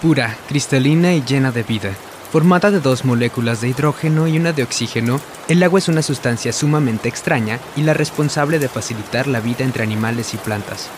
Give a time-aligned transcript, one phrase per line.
[0.00, 1.90] Pura, cristalina y llena de vida.
[2.32, 6.54] Formada de dos moléculas de hidrógeno y una de oxígeno, el agua es una sustancia
[6.54, 10.88] sumamente extraña y la responsable de facilitar la vida entre animales y plantas.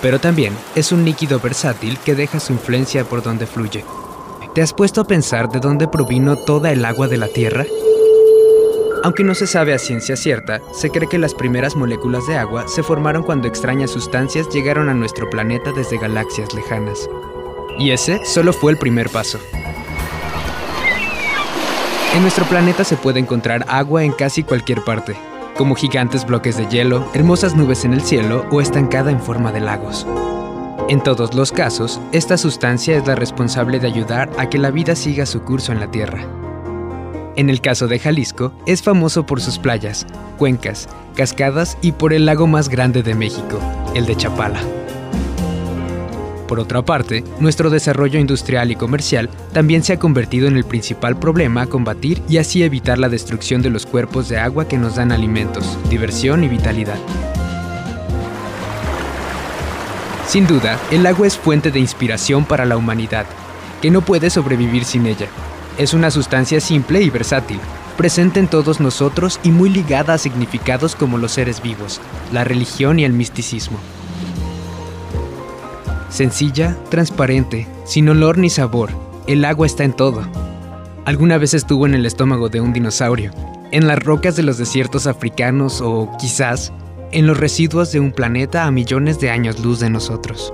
[0.00, 3.84] Pero también es un líquido versátil que deja su influencia por donde fluye.
[4.54, 7.66] ¿Te has puesto a pensar de dónde provino toda el agua de la Tierra?
[9.04, 12.66] Aunque no se sabe a ciencia cierta, se cree que las primeras moléculas de agua
[12.66, 17.08] se formaron cuando extrañas sustancias llegaron a nuestro planeta desde galaxias lejanas.
[17.78, 19.38] Y ese solo fue el primer paso.
[22.14, 25.14] En nuestro planeta se puede encontrar agua en casi cualquier parte,
[25.56, 29.60] como gigantes bloques de hielo, hermosas nubes en el cielo o estancada en forma de
[29.60, 30.06] lagos.
[30.88, 34.96] En todos los casos, esta sustancia es la responsable de ayudar a que la vida
[34.96, 36.26] siga su curso en la Tierra.
[37.36, 40.06] En el caso de Jalisco, es famoso por sus playas,
[40.38, 43.60] cuencas, cascadas y por el lago más grande de México,
[43.94, 44.60] el de Chapala.
[46.48, 51.18] Por otra parte, nuestro desarrollo industrial y comercial también se ha convertido en el principal
[51.18, 54.96] problema a combatir y así evitar la destrucción de los cuerpos de agua que nos
[54.96, 56.96] dan alimentos, diversión y vitalidad.
[60.26, 63.26] Sin duda, el agua es fuente de inspiración para la humanidad,
[63.82, 65.28] que no puede sobrevivir sin ella.
[65.76, 67.60] Es una sustancia simple y versátil,
[67.98, 72.00] presente en todos nosotros y muy ligada a significados como los seres vivos,
[72.32, 73.78] la religión y el misticismo.
[76.08, 78.90] Sencilla, transparente, sin olor ni sabor,
[79.26, 80.22] el agua está en todo.
[81.04, 83.30] Alguna vez estuvo en el estómago de un dinosaurio,
[83.72, 86.72] en las rocas de los desiertos africanos o, quizás,
[87.12, 90.52] en los residuos de un planeta a millones de años luz de nosotros.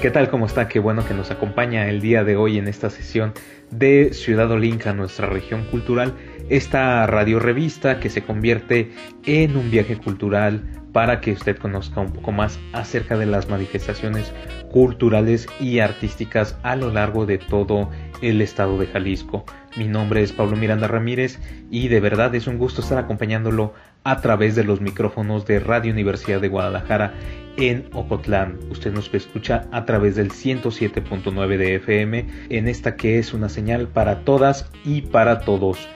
[0.00, 0.30] ¿Qué tal?
[0.30, 0.66] ¿Cómo está?
[0.66, 3.34] Qué bueno que nos acompaña el día de hoy en esta sesión
[3.70, 6.14] de Ciudad Olinca, nuestra región cultural,
[6.48, 8.92] esta radio revista que se convierte
[9.26, 10.62] en un viaje cultural
[10.94, 14.32] para que usted conozca un poco más acerca de las manifestaciones
[14.72, 17.90] culturales y artísticas a lo largo de todo
[18.22, 19.44] el estado de Jalisco.
[19.76, 21.38] Mi nombre es Pablo Miranda Ramírez
[21.70, 23.74] y de verdad es un gusto estar acompañándolo
[24.04, 27.12] a través de los micrófonos de Radio Universidad de Guadalajara
[27.60, 28.58] en Ocotlán.
[28.70, 33.86] Usted nos escucha a través del 107.9 de FM en esta que es una señal
[33.86, 35.88] para todas y para todos.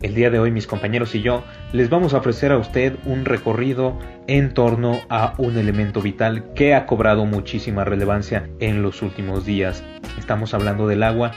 [0.00, 1.44] El día de hoy mis compañeros y yo
[1.74, 6.74] les vamos a ofrecer a usted un recorrido en torno a un elemento vital que
[6.74, 9.84] ha cobrado muchísima relevancia en los últimos días.
[10.18, 11.32] Estamos hablando del agua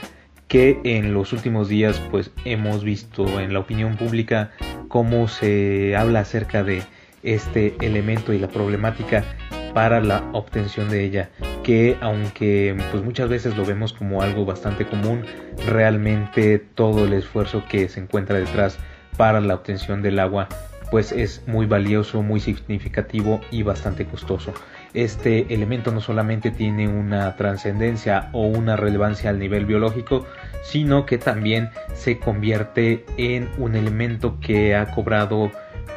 [0.48, 4.52] que en los últimos días pues hemos visto en la opinión pública
[4.88, 6.82] cómo se habla acerca de
[7.22, 9.24] este elemento y la problemática
[9.74, 11.30] para la obtención de ella
[11.62, 15.24] que aunque pues muchas veces lo vemos como algo bastante común
[15.66, 18.78] realmente todo el esfuerzo que se encuentra detrás
[19.16, 20.48] para la obtención del agua
[20.90, 24.54] pues es muy valioso, muy significativo y bastante costoso.
[24.92, 30.24] Este elemento no solamente tiene una trascendencia o una relevancia al nivel biológico,
[30.62, 35.50] sino que también se convierte en un elemento que ha cobrado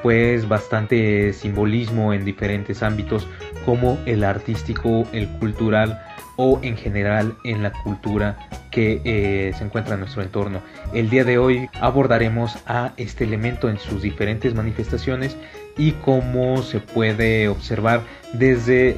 [0.08, 3.28] pues bastante simbolismo en diferentes ámbitos
[3.66, 6.02] como el artístico, el cultural
[6.38, 8.38] o en general en la cultura
[8.72, 10.62] que eh, se encuentra en nuestro entorno.
[10.94, 15.36] El día de hoy abordaremos a este elemento en sus diferentes manifestaciones
[15.78, 18.00] y cómo se puede observar
[18.32, 18.94] desde,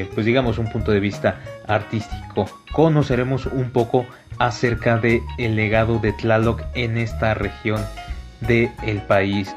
[0.00, 2.46] eh, pues digamos, un punto de vista artístico.
[2.72, 4.06] Conoceremos un poco
[4.38, 7.82] acerca de el legado de Tlaloc en esta región
[8.40, 9.54] del el país.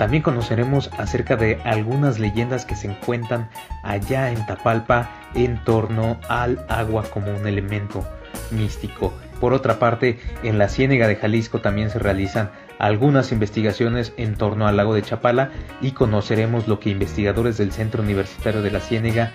[0.00, 3.50] También conoceremos acerca de algunas leyendas que se encuentran
[3.82, 8.02] allá en Tapalpa en torno al agua como un elemento
[8.50, 9.12] místico.
[9.42, 14.66] Por otra parte, en la Ciénega de Jalisco también se realizan algunas investigaciones en torno
[14.66, 15.50] al lago de Chapala
[15.82, 19.34] y conoceremos lo que investigadores del Centro Universitario de la Ciénega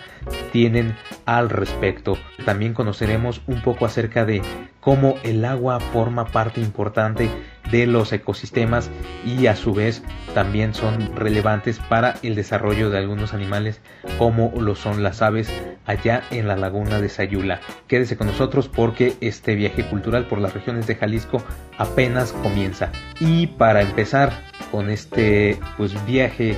[0.52, 0.96] tienen
[1.26, 2.18] al respecto.
[2.46, 4.42] También conoceremos un poco acerca de
[4.80, 7.30] cómo el agua forma parte importante
[7.72, 8.92] de los ecosistemas
[9.26, 10.04] y a su vez
[10.36, 13.82] también son relevantes para el desarrollo de algunos animales
[14.20, 15.52] como lo son las aves
[15.86, 17.62] allá en la laguna de Sayula.
[17.88, 21.44] Quédese con nosotros porque este viaje cultural por las regiones de Jalisco
[21.78, 22.92] apenas comienza.
[23.20, 24.34] Y para empezar
[24.76, 26.54] con este pues viaje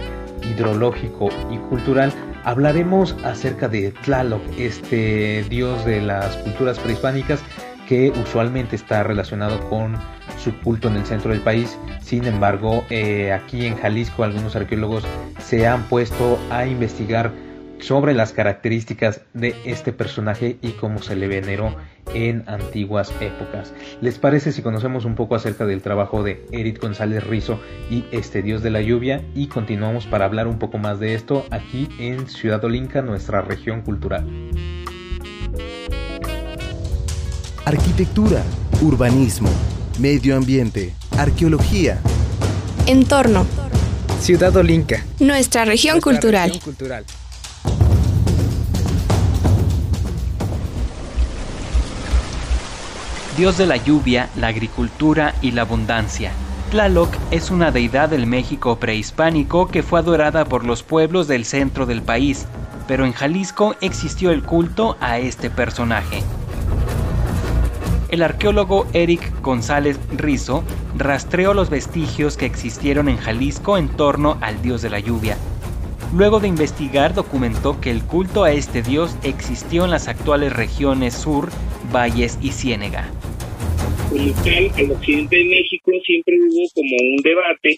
[0.49, 2.11] hidrológico y cultural,
[2.45, 7.39] hablaremos acerca de Tlaloc, este dios de las culturas prehispánicas
[7.87, 9.95] que usualmente está relacionado con
[10.43, 11.77] su culto en el centro del país.
[12.01, 15.03] Sin embargo, eh, aquí en Jalisco algunos arqueólogos
[15.37, 17.31] se han puesto a investigar
[17.79, 21.75] sobre las características de este personaje y cómo se le veneró
[22.13, 23.73] en antiguas épocas.
[24.01, 27.59] ¿Les parece si conocemos un poco acerca del trabajo de Eric González Rizo
[27.89, 31.45] y este dios de la lluvia y continuamos para hablar un poco más de esto
[31.51, 34.25] aquí en Ciudad Olinca, nuestra región cultural?
[37.65, 38.43] Arquitectura,
[38.81, 39.49] urbanismo,
[39.99, 41.99] medio ambiente, arqueología.
[42.85, 43.45] Entorno.
[44.21, 45.03] Ciudad Olinca.
[45.19, 46.51] Nuestra región cultural.
[53.37, 56.31] Dios de la lluvia, la agricultura y la abundancia.
[56.71, 61.85] Tlaloc es una deidad del México prehispánico que fue adorada por los pueblos del centro
[61.85, 62.47] del país,
[62.87, 66.23] pero en Jalisco existió el culto a este personaje.
[68.09, 70.63] El arqueólogo Eric González Rizo
[70.97, 75.37] rastreó los vestigios que existieron en Jalisco en torno al dios de la lluvia.
[76.11, 81.13] Luego de investigar documentó que el culto a este dios existió en las actuales regiones
[81.13, 81.49] sur,
[81.91, 83.11] valles y ciénega
[84.09, 87.77] como tal, al occidente de México siempre hubo como un debate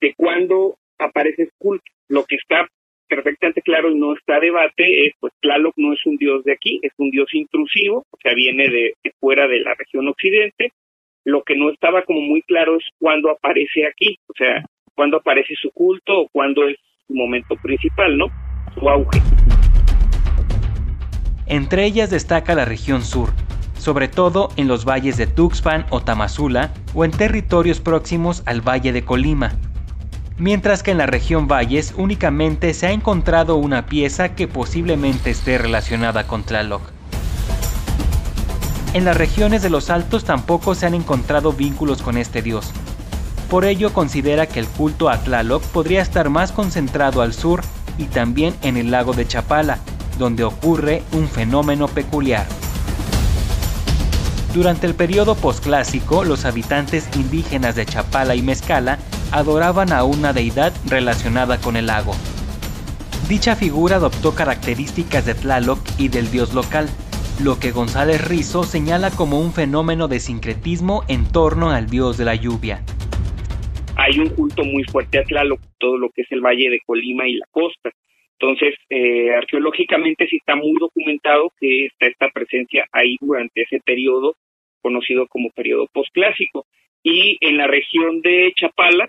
[0.00, 1.84] de cuándo aparece culto.
[2.08, 2.68] Lo que está
[3.08, 6.80] perfectamente claro y no está debate es, pues Tlaloc no es un dios de aquí,
[6.82, 10.72] es un dios intrusivo, o sea, viene de, fuera de la región occidente.
[11.24, 14.64] Lo que no estaba como muy claro es cuándo aparece aquí, o sea,
[14.94, 16.76] cuándo aparece su culto o cuándo es
[17.06, 18.26] su momento principal, ¿no?
[18.74, 19.20] Su auge.
[21.48, 23.30] Entre ellas destaca la región sur,
[23.86, 28.92] sobre todo en los valles de Tuxpan o Tamazula o en territorios próximos al Valle
[28.92, 29.52] de Colima,
[30.38, 35.56] mientras que en la región Valles únicamente se ha encontrado una pieza que posiblemente esté
[35.58, 36.82] relacionada con Tlaloc.
[38.92, 42.72] En las regiones de los Altos tampoco se han encontrado vínculos con este dios.
[43.48, 47.60] Por ello considera que el culto a Tlaloc podría estar más concentrado al sur
[47.98, 49.78] y también en el lago de Chapala,
[50.18, 52.48] donde ocurre un fenómeno peculiar.
[54.54, 58.98] Durante el periodo posclásico, los habitantes indígenas de Chapala y Mezcala
[59.32, 62.14] adoraban a una deidad relacionada con el lago.
[63.28, 66.88] Dicha figura adoptó características de Tlaloc y del dios local,
[67.42, 72.24] lo que González Rizo señala como un fenómeno de sincretismo en torno al dios de
[72.24, 72.82] la lluvia.
[73.96, 77.26] Hay un culto muy fuerte a Tlaloc, todo lo que es el valle de Colima
[77.26, 77.90] y la costa.
[78.38, 84.36] Entonces, eh, arqueológicamente sí está muy documentado que está esta presencia ahí durante ese periodo
[84.82, 86.66] conocido como periodo posclásico.
[87.02, 89.08] Y en la región de Chapala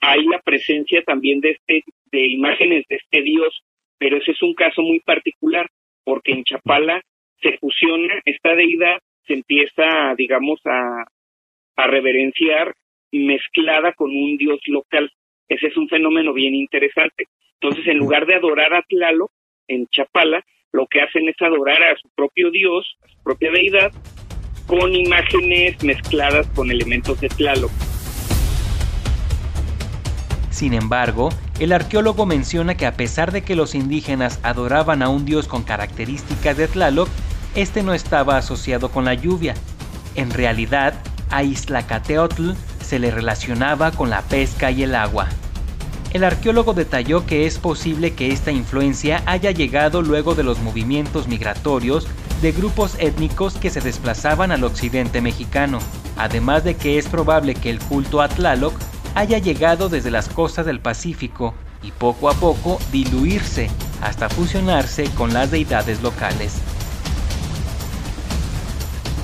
[0.00, 3.62] hay la presencia también de, este, de imágenes de este dios,
[3.98, 5.68] pero ese es un caso muy particular,
[6.04, 7.02] porque en Chapala
[7.42, 11.04] se fusiona esta deidad, se empieza, digamos, a,
[11.76, 12.74] a reverenciar
[13.12, 15.10] mezclada con un dios local.
[15.48, 17.26] Ese es un fenómeno bien interesante.
[17.60, 19.30] Entonces, en lugar de adorar a Tlaloc
[19.68, 23.92] en Chapala, lo que hacen es adorar a su propio dios, a su propia deidad,
[24.66, 27.70] con imágenes mezcladas con elementos de Tlaloc.
[30.50, 35.24] Sin embargo, el arqueólogo menciona que a pesar de que los indígenas adoraban a un
[35.24, 37.08] dios con características de Tlaloc,
[37.54, 39.54] este no estaba asociado con la lluvia.
[40.14, 40.94] En realidad,
[41.30, 45.28] a Islacateotl se le relacionaba con la pesca y el agua.
[46.14, 51.26] El arqueólogo detalló que es posible que esta influencia haya llegado luego de los movimientos
[51.26, 52.06] migratorios
[52.40, 55.80] de grupos étnicos que se desplazaban al occidente mexicano,
[56.16, 58.74] además de que es probable que el culto a Tlaloc
[59.16, 61.52] haya llegado desde las costas del Pacífico
[61.82, 63.68] y poco a poco diluirse
[64.00, 66.60] hasta fusionarse con las deidades locales.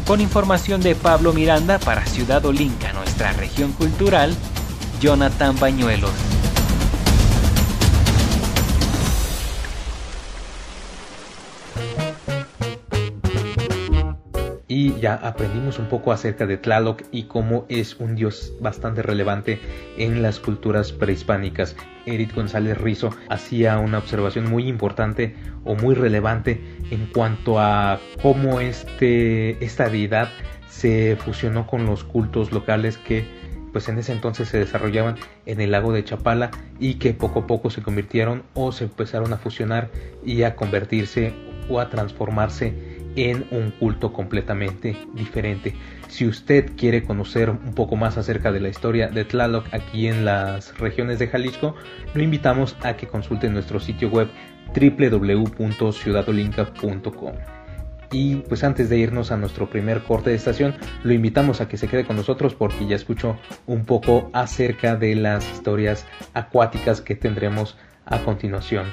[0.08, 4.34] Con información de Pablo Miranda para Ciudad Olinca, nuestra región cultural,
[5.00, 6.39] Jonathan Bañuelos.
[15.00, 19.58] Ya aprendimos un poco acerca de Tlaloc y cómo es un dios bastante relevante
[19.96, 21.74] en las culturas prehispánicas.
[22.06, 28.60] Eric González Rizo hacía una observación muy importante o muy relevante en cuanto a cómo
[28.60, 30.28] este, esta deidad
[30.68, 33.40] se fusionó con los cultos locales que
[33.72, 35.16] pues en ese entonces se desarrollaban
[35.46, 39.32] en el lago de Chapala y que poco a poco se convirtieron o se empezaron
[39.32, 39.90] a fusionar
[40.24, 41.32] y a convertirse
[41.68, 45.74] o a transformarse en un culto completamente diferente.
[46.08, 50.24] Si usted quiere conocer un poco más acerca de la historia de Tlaloc aquí en
[50.24, 51.74] las regiones de Jalisco,
[52.14, 54.28] lo invitamos a que consulte nuestro sitio web
[54.74, 57.32] www.ciudadolinca.com.
[58.12, 60.74] Y pues antes de irnos a nuestro primer corte de estación,
[61.04, 63.36] lo invitamos a que se quede con nosotros porque ya escuchó
[63.66, 67.76] un poco acerca de las historias acuáticas que tendremos
[68.06, 68.86] a continuación.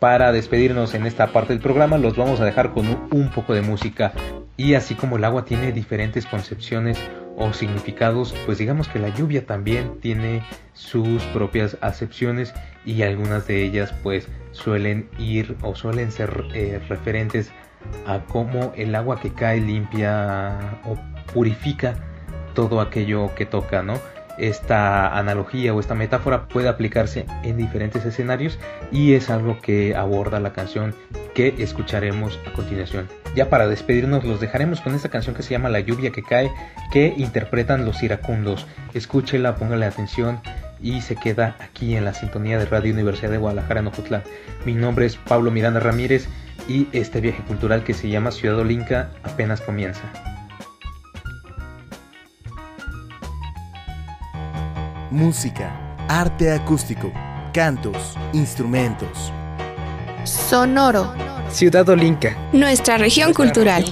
[0.00, 3.60] Para despedirnos en esta parte del programa los vamos a dejar con un poco de
[3.60, 4.14] música
[4.56, 6.98] y así como el agua tiene diferentes concepciones
[7.36, 10.42] o significados, pues digamos que la lluvia también tiene
[10.72, 12.54] sus propias acepciones
[12.86, 17.52] y algunas de ellas pues suelen ir o suelen ser eh, referentes
[18.06, 20.96] a cómo el agua que cae limpia o
[21.34, 21.94] purifica
[22.54, 24.00] todo aquello que toca, ¿no?
[24.40, 28.58] Esta analogía o esta metáfora puede aplicarse en diferentes escenarios
[28.90, 30.94] y es algo que aborda la canción
[31.34, 33.08] que escucharemos a continuación.
[33.34, 36.50] Ya para despedirnos los dejaremos con esta canción que se llama La lluvia que cae
[36.90, 38.66] que interpretan los iracundos.
[38.94, 40.40] Escúchela, póngale atención
[40.82, 44.22] y se queda aquí en la sintonía de Radio Universidad de Guadalajara en Ocotlán.
[44.64, 46.28] Mi nombre es Pablo Miranda Ramírez
[46.68, 50.02] y este viaje cultural que se llama Ciudad Olinca apenas comienza.
[55.10, 57.12] Música, arte acústico,
[57.52, 59.32] cantos, instrumentos.
[60.24, 61.12] Sonoro.
[61.50, 62.36] Ciudad Olinca.
[62.52, 63.84] Nuestra región cultural.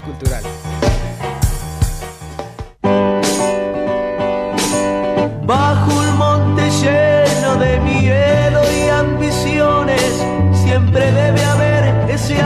[5.44, 10.22] Bajo un monte lleno de miedo y ambiciones,
[10.52, 12.40] siempre debe haber ese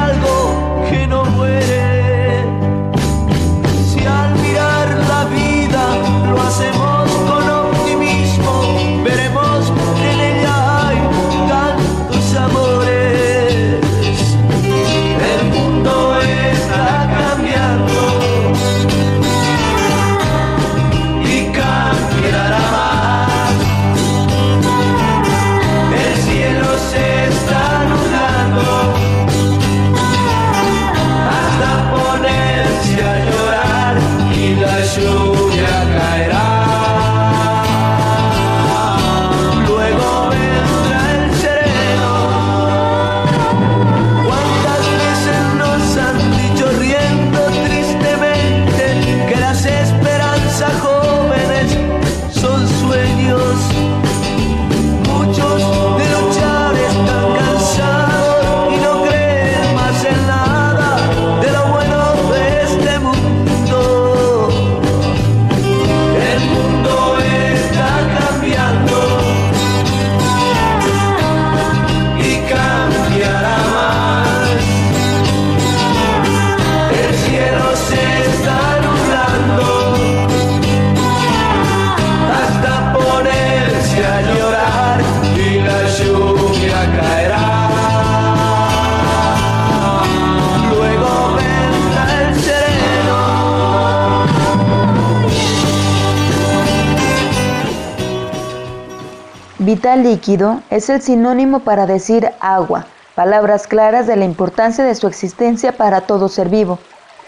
[100.13, 105.73] líquido es el sinónimo para decir agua, palabras claras de la importancia de su existencia
[105.73, 106.79] para todo ser vivo.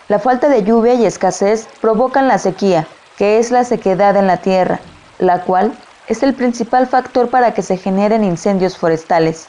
[0.08, 2.86] La falta de lluvia y escasez provocan la sequía,
[3.16, 4.80] que es la sequedad en la tierra,
[5.18, 5.72] la cual
[6.08, 9.46] es el principal factor para que se generen incendios forestales.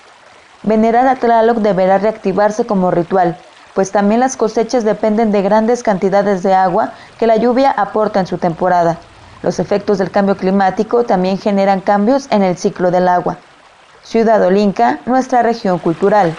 [0.63, 3.37] Venerar a Tlaloc deberá reactivarse como ritual,
[3.73, 8.27] pues también las cosechas dependen de grandes cantidades de agua que la lluvia aporta en
[8.27, 8.97] su temporada.
[9.45, 13.37] Los efectos del cambio climático también generan cambios en el ciclo del agua.
[14.01, 16.35] Ciudad Olinca, nuestra región cultural.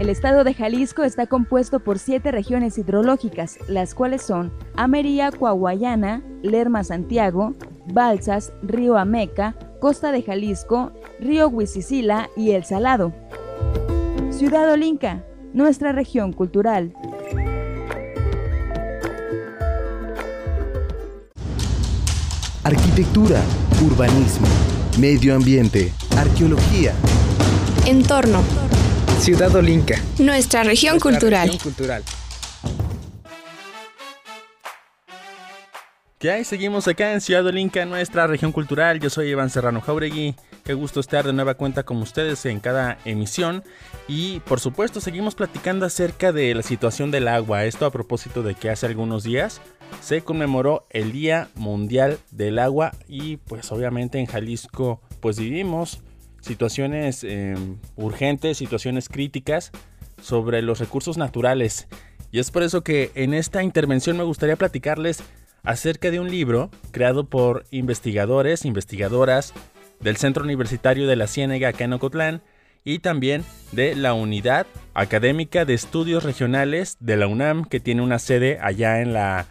[0.00, 6.22] El estado de Jalisco está compuesto por siete regiones hidrológicas, las cuales son Ameria Coahuayana,
[6.40, 7.52] Lerma Santiago,
[7.92, 13.12] Balsas, Río Ameca, Costa de Jalisco, Río Huizicila y El Salado.
[14.30, 16.94] Ciudad Olinca, nuestra región cultural.
[22.98, 23.40] Arquitectura,
[23.80, 24.48] urbanismo,
[24.98, 26.92] medio ambiente, arqueología.
[27.86, 28.42] Entorno.
[29.20, 29.94] Ciudad Olinca.
[30.18, 31.48] Nuestra región cultural.
[36.18, 36.44] ¿Qué hay?
[36.44, 38.98] Seguimos acá en Ciudad Olinca, nuestra región cultural.
[38.98, 40.34] Yo soy Iván Serrano Jauregui.
[40.64, 43.62] Qué gusto estar de nueva cuenta con ustedes en cada emisión.
[44.08, 47.64] Y por supuesto, seguimos platicando acerca de la situación del agua.
[47.64, 49.60] Esto a propósito de que hace algunos días
[50.00, 52.92] se conmemoró el Día Mundial del Agua.
[53.08, 56.00] Y pues obviamente en Jalisco, pues vivimos
[56.40, 59.72] situaciones em, urgentes, situaciones críticas
[60.22, 61.88] sobre los recursos naturales.
[62.30, 65.22] Y es por eso que en esta intervención me gustaría platicarles
[65.62, 69.52] acerca de un libro creado por investigadores, investigadoras
[70.00, 72.42] del Centro Universitario de la Ciénega acá en Ocotlán
[72.84, 78.18] y también de la Unidad Académica de Estudios Regionales de la UNAM que tiene una
[78.18, 79.46] sede allá en la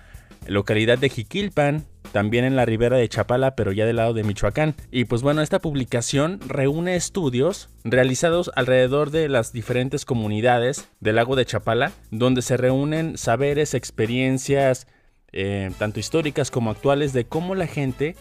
[0.47, 4.75] localidad de Jiquilpan, también en la ribera de Chapala, pero ya del lado de Michoacán.
[4.91, 11.35] Y pues bueno, esta publicación reúne estudios realizados alrededor de las diferentes comunidades del lago
[11.35, 14.87] de Chapala, donde se reúnen saberes, experiencias,
[15.31, 18.15] eh, tanto históricas como actuales, de cómo la gente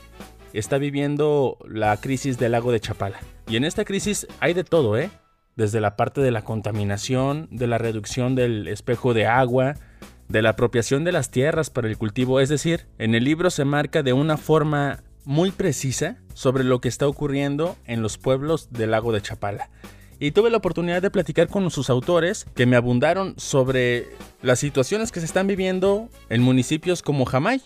[0.52, 3.20] está viviendo la crisis del lago de Chapala.
[3.48, 5.10] Y en esta crisis hay de todo, ¿eh?
[5.54, 9.74] Desde la parte de la contaminación, de la reducción del espejo de agua,
[10.28, 13.64] de la apropiación de las tierras para el cultivo, es decir, en el libro se
[13.64, 18.92] marca de una forma muy precisa sobre lo que está ocurriendo en los pueblos del
[18.92, 19.70] lago de Chapala.
[20.18, 24.06] Y tuve la oportunidad de platicar con sus autores que me abundaron sobre
[24.40, 27.60] las situaciones que se están viviendo en municipios como Jamay.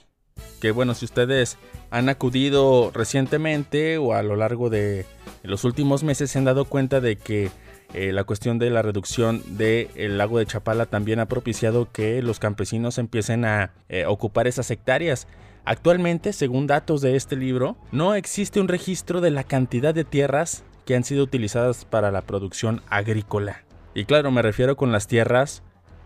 [0.60, 1.58] Que bueno, si ustedes
[1.90, 5.06] han acudido recientemente o a lo largo de
[5.42, 7.50] los últimos meses se han dado cuenta de que
[7.92, 12.38] eh, la cuestión de la reducción del lago de Chapala también ha propiciado que los
[12.38, 15.26] campesinos empiecen a eh, ocupar esas hectáreas.
[15.64, 20.62] Actualmente, según datos de este libro, no existe un registro de la cantidad de tierras
[20.86, 23.64] que han sido utilizadas para la producción agrícola.
[23.94, 25.62] Y claro, me refiero con las tierras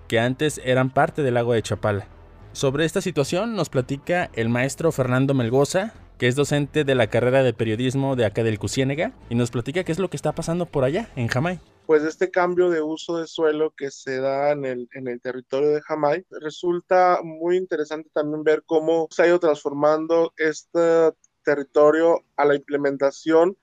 [0.09, 2.07] que antes eran parte del lago de Chapala.
[2.53, 7.43] Sobre esta situación nos platica el maestro Fernando Melgoza, que es docente de la carrera
[7.43, 10.67] de periodismo de acá del Cusiénega, y nos platica qué es lo que está pasando
[10.67, 14.65] por allá, en Jamay pues este cambio de uso de suelo que se da en
[14.65, 19.41] el, en el territorio de Jamay, resulta muy interesante también ver cómo se ha ido
[19.41, 21.13] transformando este
[21.43, 23.57] territorio a la implementación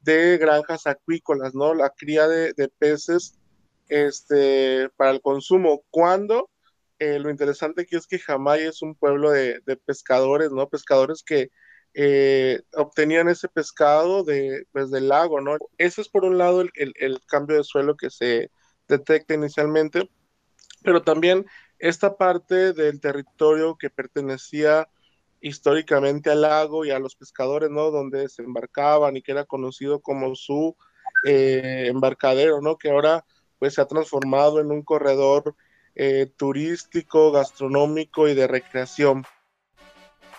[0.00, 1.74] de granjas acuícolas, ¿no?
[1.74, 3.38] La cría de, peces
[3.88, 5.84] este, para el consumo.
[5.90, 6.50] Cuando
[6.98, 10.68] eh, lo interesante aquí es que Jamay es un pueblo de, de pescadores, ¿no?
[10.68, 11.50] Pescadores que
[12.00, 15.56] eh, obtenían ese pescado de, pues, del lago, ¿no?
[15.78, 18.52] Ese es por un lado el, el, cambio de suelo que se
[18.86, 20.08] detecta inicialmente,
[20.84, 21.44] pero también
[21.80, 24.88] esta parte del territorio que pertenecía
[25.40, 27.90] históricamente al lago y a los pescadores, ¿no?
[27.90, 30.76] Donde se embarcaban y que era conocido como su
[31.24, 32.78] eh, embarcadero, ¿no?
[32.78, 33.24] Que ahora
[33.58, 35.56] pues se ha transformado en un corredor
[35.96, 39.24] eh, turístico, gastronómico y de recreación.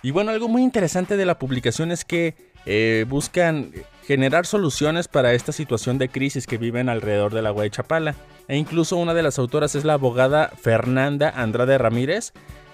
[0.01, 2.35] Y bueno, algo muy interesante de la publicación es que
[2.65, 3.71] eh, buscan
[4.05, 8.15] generar soluciones para esta situación de crisis que viven alrededor del agua de Chapala.
[8.47, 12.33] E incluso una de las autoras es la abogada Fernanda Andrade Ramírez,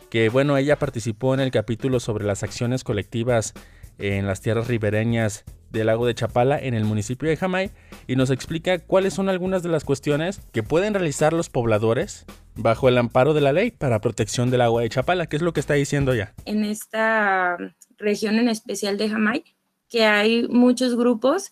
[0.10, 3.54] que bueno, ella participó en el capítulo sobre las acciones colectivas
[3.98, 5.44] en las tierras ribereñas
[5.76, 7.72] del lago de Chapala en el municipio de Jamay
[8.08, 12.90] y nos explica cuáles son algunas de las cuestiones que pueden realizar los pobladores bajo
[12.90, 15.60] el amparo de la ley para protección del agua de Chapala, que es lo que
[15.60, 16.34] está diciendo ya.
[16.46, 17.58] En esta
[17.98, 19.44] región en especial de Jamay,
[19.90, 21.52] que hay muchos grupos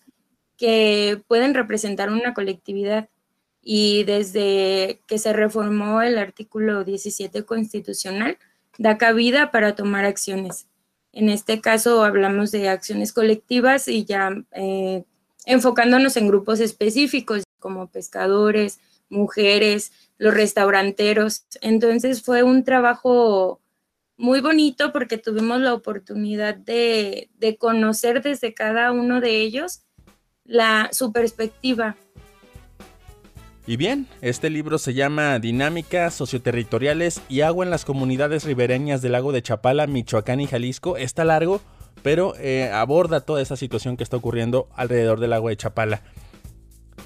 [0.58, 3.10] que pueden representar una colectividad
[3.62, 8.38] y desde que se reformó el artículo 17 constitucional,
[8.78, 10.68] da cabida para tomar acciones.
[11.14, 15.04] En este caso hablamos de acciones colectivas y ya eh,
[15.46, 21.46] enfocándonos en grupos específicos como pescadores, mujeres, los restauranteros.
[21.62, 23.62] Entonces fue un trabajo
[24.18, 29.84] muy bonito porque tuvimos la oportunidad de, de conocer desde cada uno de ellos
[30.46, 31.96] la, su perspectiva
[33.66, 39.14] y bien, este libro se llama Dinámicas socioterritoriales y agua en las comunidades ribereñas del
[39.14, 40.98] lago de Chapala, Michoacán y Jalisco.
[40.98, 41.62] Está largo,
[42.02, 46.02] pero eh, aborda toda esa situación que está ocurriendo alrededor del lago de Chapala.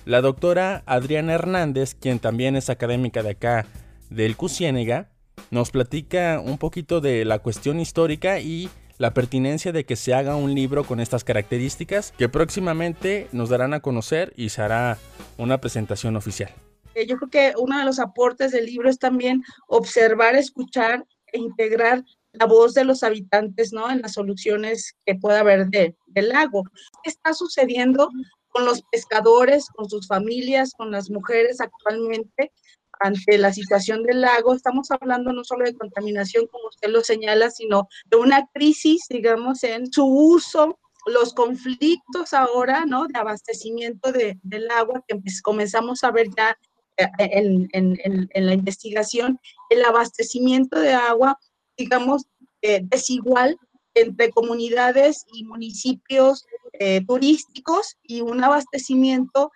[0.06, 3.68] La doctora Adriana Hernández, quien también es académica de acá
[4.10, 5.10] del Cusiénega,
[5.52, 10.36] nos platica un poquito de la cuestión histórica y la pertinencia de que se haga
[10.36, 14.98] un libro con estas características que próximamente nos darán a conocer y se hará
[15.38, 16.52] una presentación oficial.
[16.96, 21.40] Eh, yo creo que uno de los aportes del libro es también observar, escuchar e
[21.40, 23.90] integrar la voz de los habitantes, ¿no?
[23.90, 26.64] En las soluciones que pueda haber del lago.
[27.04, 28.10] ¿Qué está sucediendo
[28.50, 32.52] con los pescadores, con sus familias, con las mujeres actualmente
[33.00, 37.50] ante la situación del lago, estamos hablando no solo de contaminación, como usted lo señala,
[37.50, 43.08] sino de una crisis, digamos, en su uso, los conflictos ahora, ¿no?
[43.08, 46.58] De abastecimiento de, del agua, que comenzamos a ver ya
[46.98, 51.38] eh, en, en, en, la investigación, el abastecimiento de agua,
[51.78, 52.26] digamos,
[52.62, 53.58] eh, desigual
[53.94, 59.52] entre comunidades y municipios eh, turísticos y un abastecimiento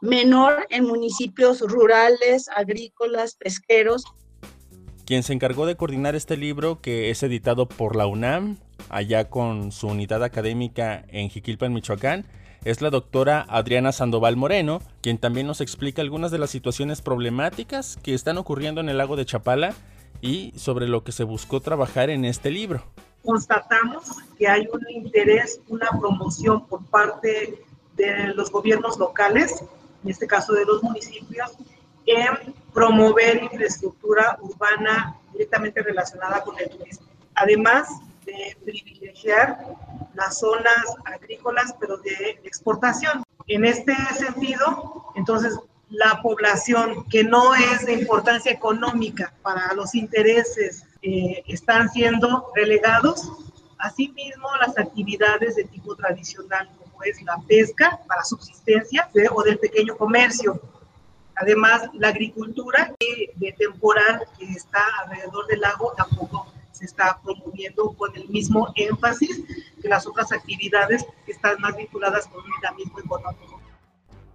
[0.00, 4.04] menor en municipios rurales, agrícolas, pesqueros.
[5.04, 8.58] Quien se encargó de coordinar este libro, que es editado por la UNAM,
[8.90, 12.26] allá con su unidad académica en Jiquilpan, Michoacán,
[12.64, 17.96] es la doctora Adriana Sandoval Moreno, quien también nos explica algunas de las situaciones problemáticas
[18.02, 19.74] que están ocurriendo en el lago de Chapala
[20.20, 22.82] y sobre lo que se buscó trabajar en este libro.
[23.24, 24.04] Constatamos
[24.36, 27.62] que hay un interés, una promoción por parte
[27.96, 29.64] de los gobiernos locales,
[30.02, 31.52] en este caso de los municipios,
[32.06, 37.06] en promover infraestructura urbana directamente relacionada con el turismo.
[37.34, 37.88] Además
[38.24, 39.58] de privilegiar
[40.14, 43.22] las zonas agrícolas, pero de exportación.
[43.46, 45.58] En este sentido, entonces,
[45.90, 53.32] la población que no es de importancia económica para los intereses eh, están siendo relegados.
[53.78, 59.96] Asimismo, las actividades de tipo tradicional, como es la pesca para subsistencia o del pequeño
[59.96, 60.60] comercio.
[61.36, 68.14] Además, la agricultura de temporal que está alrededor del lago tampoco se está promoviendo con
[68.16, 69.42] el mismo énfasis
[69.80, 73.60] que las otras actividades que están más vinculadas con un dinamismo económico.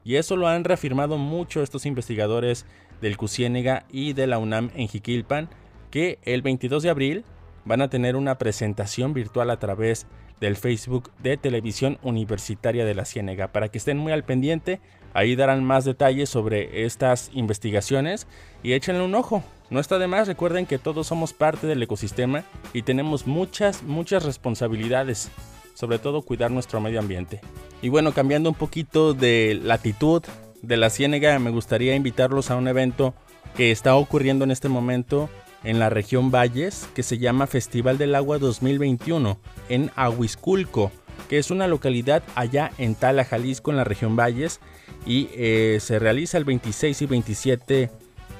[0.06, 2.66] Y eso lo han reafirmado mucho estos investigadores
[3.02, 5.50] del CUCIÉNEGA y de la UNAM en Jiquilpan,
[5.92, 7.26] que el 22 de abril
[7.66, 10.08] van a tener una presentación virtual a través
[10.44, 13.54] del Facebook de Televisión Universitaria de la Ciénega.
[13.54, 14.82] Para que estén muy al pendiente,
[15.14, 18.28] ahí darán más detalles sobre estas investigaciones
[18.62, 19.42] y échenle un ojo.
[19.70, 24.26] No está de más, recuerden que todos somos parte del ecosistema y tenemos muchas, muchas
[24.26, 25.32] responsabilidades,
[25.76, 27.40] sobre todo cuidar nuestro medio ambiente.
[27.82, 30.24] Y bueno, cambiando un poquito de latitud
[30.62, 33.14] de la Ciénega, me gustaría invitarlos a un evento
[33.56, 35.30] que está ocurriendo en este momento
[35.64, 39.38] en la región Valles, que se llama Festival del Agua 2021
[39.70, 40.92] en Ahuisculco,
[41.30, 44.60] que es una localidad allá en Tala, Jalisco, en la región Valles,
[45.06, 47.92] y eh, se realiza el 26 y 27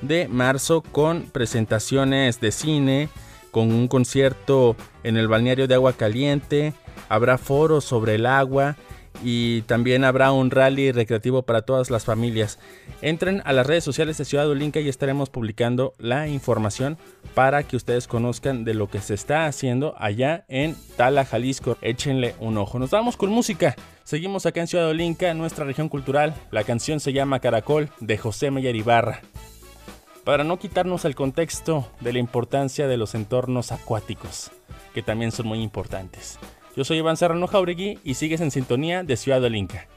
[0.02, 3.10] de marzo con presentaciones de cine,
[3.52, 6.74] con un concierto en el balneario de agua caliente,
[7.10, 8.76] habrá foros sobre el agua
[9.24, 12.60] y también habrá un rally recreativo para todas las familias.
[13.02, 16.98] Entren a las redes sociales de Ciudad Olinca y estaremos publicando la información
[17.34, 21.78] para que ustedes conozcan de lo que se está haciendo allá en Tala, Jalisco.
[21.82, 22.80] Échenle un ojo.
[22.80, 23.76] Nos vamos con música.
[24.04, 26.36] Seguimos acá en Ciudad Olinca, nuestra región cultural.
[26.52, 29.22] La canción se llama Caracol de José Meyer Ibarra
[30.24, 34.52] para no quitarnos el contexto de la importancia de los entornos acuáticos,
[34.94, 36.40] que también son muy importantes.
[36.76, 39.88] Yo soy Iván Serrano Jauregui y sigues en sintonía de Ciudad del Inca.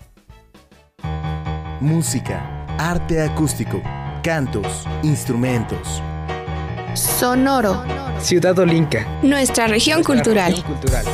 [1.80, 3.82] Música, arte acústico,
[4.22, 6.02] cantos, instrumentos.
[6.92, 7.82] Sonoro.
[8.18, 9.06] Ciudad Olinca.
[9.22, 10.50] Nuestra región Nuestra cultural.
[10.52, 11.06] Región cultural.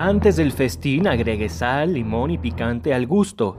[0.00, 3.58] Antes del festín agregue sal, limón y picante al gusto.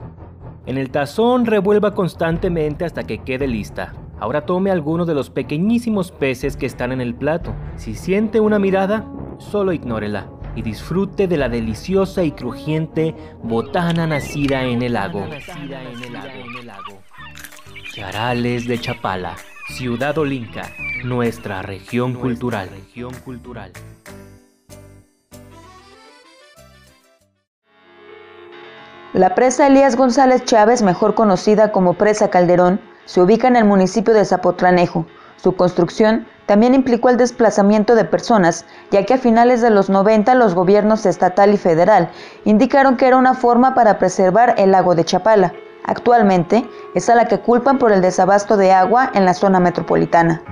[0.66, 3.92] En el tazón revuelva constantemente hasta que quede lista.
[4.18, 7.54] Ahora tome alguno de los pequeñísimos peces que están en el plato.
[7.76, 9.06] Si siente una mirada,
[9.38, 15.24] solo ignórela y disfrute de la deliciosa y crujiente botana nacida en el lago.
[17.94, 19.36] Charales de Chapala,
[19.68, 20.72] Ciudad Olinca,
[21.04, 22.68] nuestra región cultural.
[29.12, 34.14] La presa Elías González Chávez, mejor conocida como Presa Calderón, se ubica en el municipio
[34.14, 35.04] de Zapotlanejo.
[35.36, 40.34] Su construcción también implicó el desplazamiento de personas, ya que a finales de los 90
[40.34, 42.10] los gobiernos estatal y federal
[42.46, 45.52] indicaron que era una forma para preservar el lago de Chapala.
[45.84, 50.42] Actualmente es a la que culpan por el desabasto de agua en la zona metropolitana.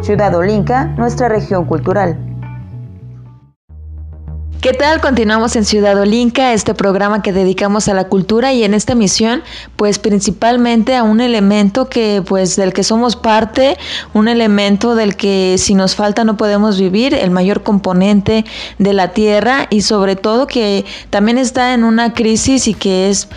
[0.00, 2.29] Ciudad Olinca, nuestra región cultural.
[4.60, 5.00] ¿Qué tal?
[5.00, 9.42] Continuamos en Ciudad Olinca, este programa que dedicamos a la cultura y en esta misión,
[9.76, 13.78] pues principalmente a un elemento que pues del que somos parte,
[14.12, 18.44] un elemento del que si nos falta no podemos vivir, el mayor componente
[18.78, 23.28] de la tierra y sobre todo que también está en una crisis y que es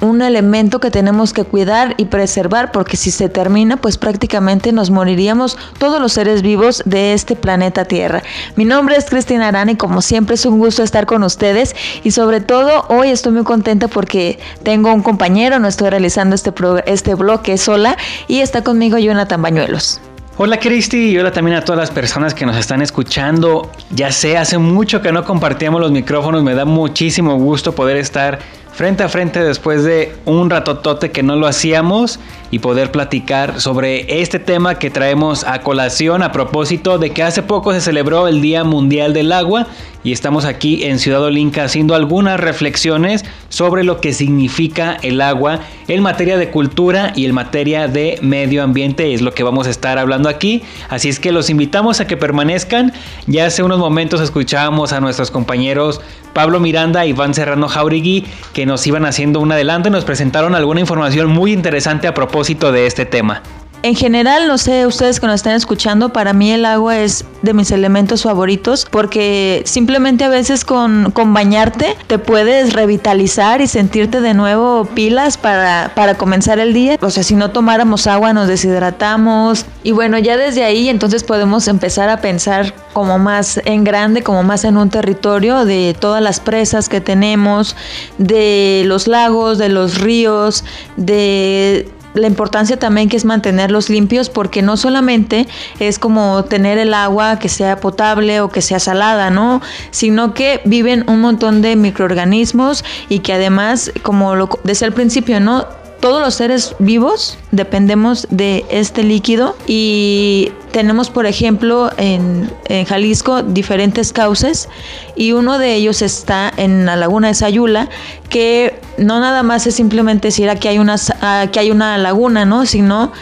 [0.00, 4.90] un elemento que tenemos que cuidar y preservar porque si se termina pues prácticamente nos
[4.90, 8.22] moriríamos todos los seres vivos de este planeta Tierra.
[8.56, 12.10] Mi nombre es Cristina Arana y como siempre es un gusto estar con ustedes y
[12.10, 16.52] sobre todo hoy estoy muy contenta porque tengo un compañero, no estoy realizando este,
[16.86, 17.96] este bloque sola
[18.28, 20.00] y está conmigo Jonathan Bañuelos.
[20.42, 23.70] Hola Cristi y hola también a todas las personas que nos están escuchando.
[23.90, 28.38] Ya sé, hace mucho que no compartíamos los micrófonos, me da muchísimo gusto poder estar
[28.80, 32.18] frente a frente después de un ratotote que no lo hacíamos
[32.50, 37.42] y poder platicar sobre este tema que traemos a colación a propósito de que hace
[37.42, 39.66] poco se celebró el Día Mundial del Agua
[40.02, 45.60] y estamos aquí en Ciudad Olinca haciendo algunas reflexiones sobre lo que significa el agua
[45.88, 49.12] en materia de cultura y en materia de medio ambiente.
[49.12, 50.62] Es lo que vamos a estar hablando aquí.
[50.88, 52.94] Así es que los invitamos a que permanezcan.
[53.26, 56.00] Ya hace unos momentos escuchábamos a nuestros compañeros
[56.32, 60.54] Pablo Miranda y Iván Serrano Jauregui que nos iban haciendo un adelanto y nos presentaron
[60.54, 62.39] alguna información muy interesante a propósito
[62.72, 63.42] de este tema.
[63.82, 67.54] En general, no sé, ustedes que nos están escuchando, para mí el agua es de
[67.54, 74.20] mis elementos favoritos porque simplemente a veces con, con bañarte te puedes revitalizar y sentirte
[74.20, 76.98] de nuevo pilas para, para comenzar el día.
[77.00, 81.66] O sea, si no tomáramos agua nos deshidratamos y bueno, ya desde ahí entonces podemos
[81.66, 86.38] empezar a pensar como más en grande, como más en un territorio de todas las
[86.38, 87.76] presas que tenemos,
[88.18, 90.64] de los lagos, de los ríos,
[90.98, 95.46] de la importancia también que es mantenerlos limpios porque no solamente
[95.78, 99.60] es como tener el agua que sea potable o que sea salada, ¿no?
[99.90, 105.40] Sino que viven un montón de microorganismos y que además, como lo decía al principio,
[105.40, 105.66] ¿no?
[106.00, 112.50] todos los seres vivos dependemos de este líquido y tenemos, por ejemplo, en,
[112.86, 114.68] Jalisco diferentes cauces
[115.14, 117.88] y uno de ellos está en la laguna de Sayula,
[118.28, 122.66] que no nada más es simplemente decir aquí hay una, aquí hay una laguna, ¿no?
[122.66, 123.12] sino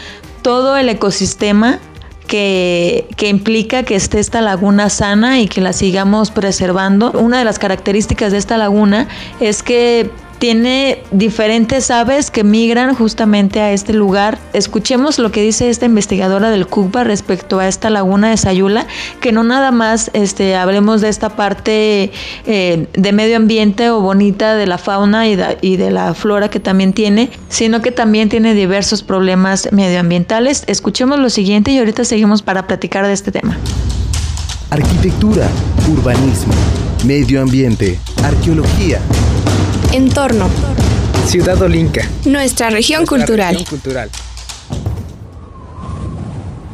[0.41, 1.79] todo el ecosistema
[2.27, 7.11] que, que, implica que esté esta laguna sana y que la sigamos preservando.
[7.13, 9.07] Una de las características de esta laguna
[9.39, 14.39] es que tiene diferentes aves que migran justamente a este lugar.
[14.53, 18.87] Escuchemos lo que dice esta investigadora del CUCBA respecto a esta laguna de Sayula,
[19.19, 22.11] que no nada más este, hablemos de esta parte
[22.45, 26.59] eh, de medio ambiente o bonita de la fauna y y de la flora que
[26.59, 30.63] también tiene, sino que también tiene diversos problemas medioambientales.
[30.67, 33.57] Escuchemos lo siguiente y ahorita seguimos para platicar de este tema.
[34.69, 35.47] Arquitectura,
[35.91, 36.53] urbanismo,
[37.05, 38.99] medio ambiente, arqueología.
[39.91, 40.47] Entorno.
[41.25, 42.07] Ciudad Olinca.
[42.23, 43.57] Nuestra región cultural.
[43.67, 44.11] cultural.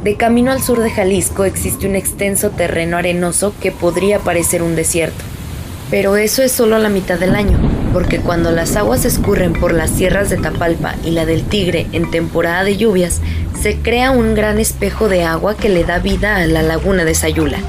[0.03, 4.75] De camino al sur de Jalisco existe un extenso terreno arenoso que podría parecer un
[4.75, 5.23] desierto.
[5.89, 7.57] Pero eso es solo la mitad del año,
[7.93, 12.11] porque cuando las aguas escurren por las sierras de Tapalpa y la del Tigre en
[12.11, 13.21] temporada de lluvias,
[13.61, 17.15] se crea un gran espejo de agua que le da vida a la laguna de
[17.15, 17.59] Sayula.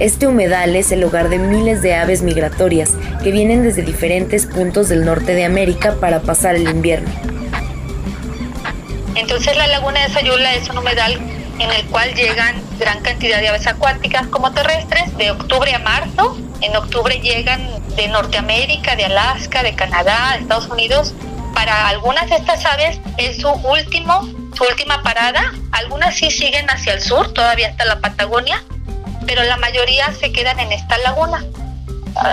[0.00, 4.88] Este humedal es el hogar de miles de aves migratorias que vienen desde diferentes puntos
[4.88, 7.10] del norte de América para pasar el invierno.
[9.14, 11.20] Entonces la laguna de Sayula es un humedal
[11.58, 16.36] en el cual llegan gran cantidad de aves acuáticas como terrestres de octubre a marzo
[16.62, 21.14] en octubre llegan de Norteamérica, de Alaska, de Canadá, de Estados Unidos.
[21.54, 24.22] Para algunas de estas aves es su último,
[24.54, 25.54] su última parada.
[25.72, 28.62] Algunas sí siguen hacia el sur, todavía hasta la Patagonia,
[29.26, 31.44] pero la mayoría se quedan en esta laguna.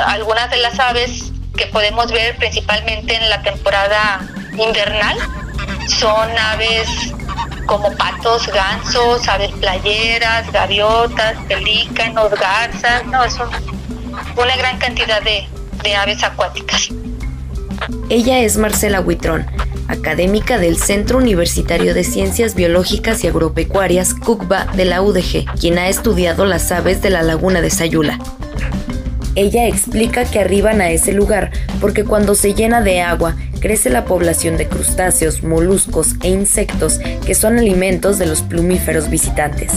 [0.07, 4.21] Algunas de las aves que podemos ver principalmente en la temporada
[4.57, 5.17] invernal
[5.87, 6.87] son aves
[7.65, 13.49] como patos, gansos, aves playeras, gaviotas, pelícanos, garzas, no, son
[14.35, 15.47] una gran cantidad de,
[15.95, 16.89] aves acuáticas.
[18.09, 19.45] Ella es Marcela Huitrón,
[19.87, 25.87] académica del Centro Universitario de Ciencias Biológicas y Agropecuarias CUCBA de la UDG, quien ha
[25.87, 28.19] estudiado las aves de la laguna de Sayula.
[29.35, 34.05] Ella explica que arriban a ese lugar porque cuando se llena de agua crece la
[34.05, 39.71] población de crustáceos, moluscos e insectos que son alimentos de los plumíferos visitantes.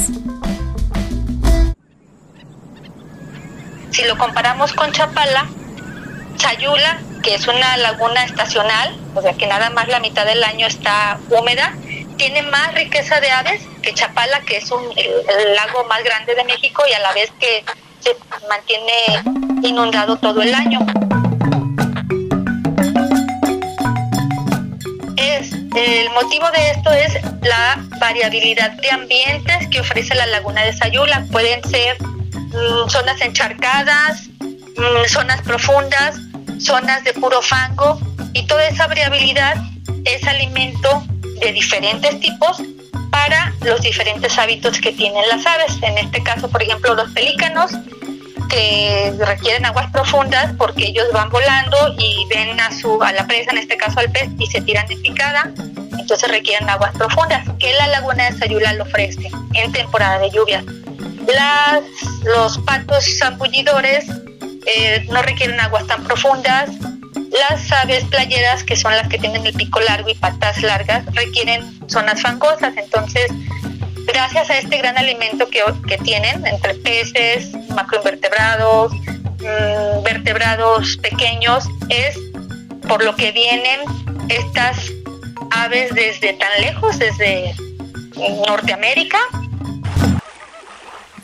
[3.91, 5.47] Si lo comparamos con Chapala,
[6.39, 10.67] Sayula, que es una laguna estacional, o sea que nada más la mitad del año
[10.67, 11.75] está húmeda,
[12.17, 16.45] tiene más riqueza de aves que Chapala, que es un, el, lago más grande de
[16.45, 17.65] México y a la vez que
[18.01, 18.17] se
[18.49, 20.81] mantiene inundado todo el año.
[25.17, 30.73] Es, el motivo de esto es la variabilidad de ambientes que ofrece la laguna de
[30.73, 31.25] Sayula.
[31.31, 31.97] Pueden ser
[32.53, 36.17] Mm, zonas encharcadas, mm, zonas profundas,
[36.61, 37.99] zonas de puro fango
[38.33, 39.57] y toda esa variabilidad
[40.05, 41.05] es alimento
[41.41, 42.63] de diferentes tipos
[43.11, 45.77] para los diferentes hábitos que tienen las aves.
[45.83, 47.73] En este caso, por ejemplo, los pelícanos
[48.49, 53.53] que requieren aguas profundas porque ellos van volando y ven a su a la presa,
[53.53, 55.53] en este caso al pez, y se tiran de picada,
[55.99, 60.65] entonces requieren aguas profundas, que la laguna de Sayula lo ofrece en temporada de lluvias.
[62.25, 64.07] Los patos zambullidores
[64.67, 66.71] eh, no requieren aguas tan profundas.
[67.31, 71.79] Las aves playeras, que son las que tienen el pico largo y patas largas, requieren
[71.89, 72.77] zonas fangosas.
[72.77, 73.31] Entonces,
[74.07, 82.19] gracias a este gran alimento que, que tienen entre peces, macroinvertebrados, mm, vertebrados pequeños, es
[82.89, 83.81] por lo que vienen
[84.29, 84.91] estas
[85.51, 87.55] aves desde tan lejos, desde
[88.47, 89.19] Norteamérica,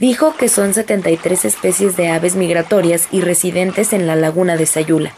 [0.00, 5.12] dijo que son 73 especies de aves migratorias y residentes en la laguna de Sayula,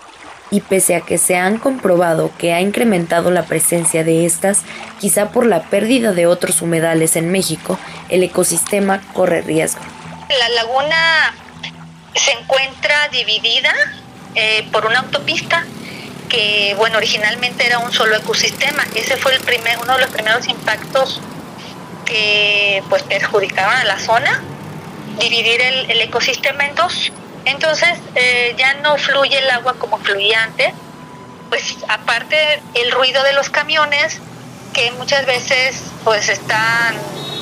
[0.51, 4.62] y pese a que se han comprobado que ha incrementado la presencia de estas,
[5.01, 9.83] quizá por la pérdida de otros humedales en México, el ecosistema corre riesgo.
[10.29, 11.35] La laguna
[12.14, 13.73] se encuentra dividida
[14.35, 15.64] eh, por una autopista
[16.29, 18.85] que, bueno, originalmente era un solo ecosistema.
[18.95, 21.21] Ese fue el primer, uno de los primeros impactos
[22.05, 24.43] que pues perjudicaron a la zona
[25.18, 27.12] dividir el, ecosistema en dos.
[27.44, 30.73] Entonces eh, ya no fluye el agua como fluía antes,
[31.48, 34.21] pues aparte el ruido de los camiones
[34.75, 36.94] que muchas veces pues están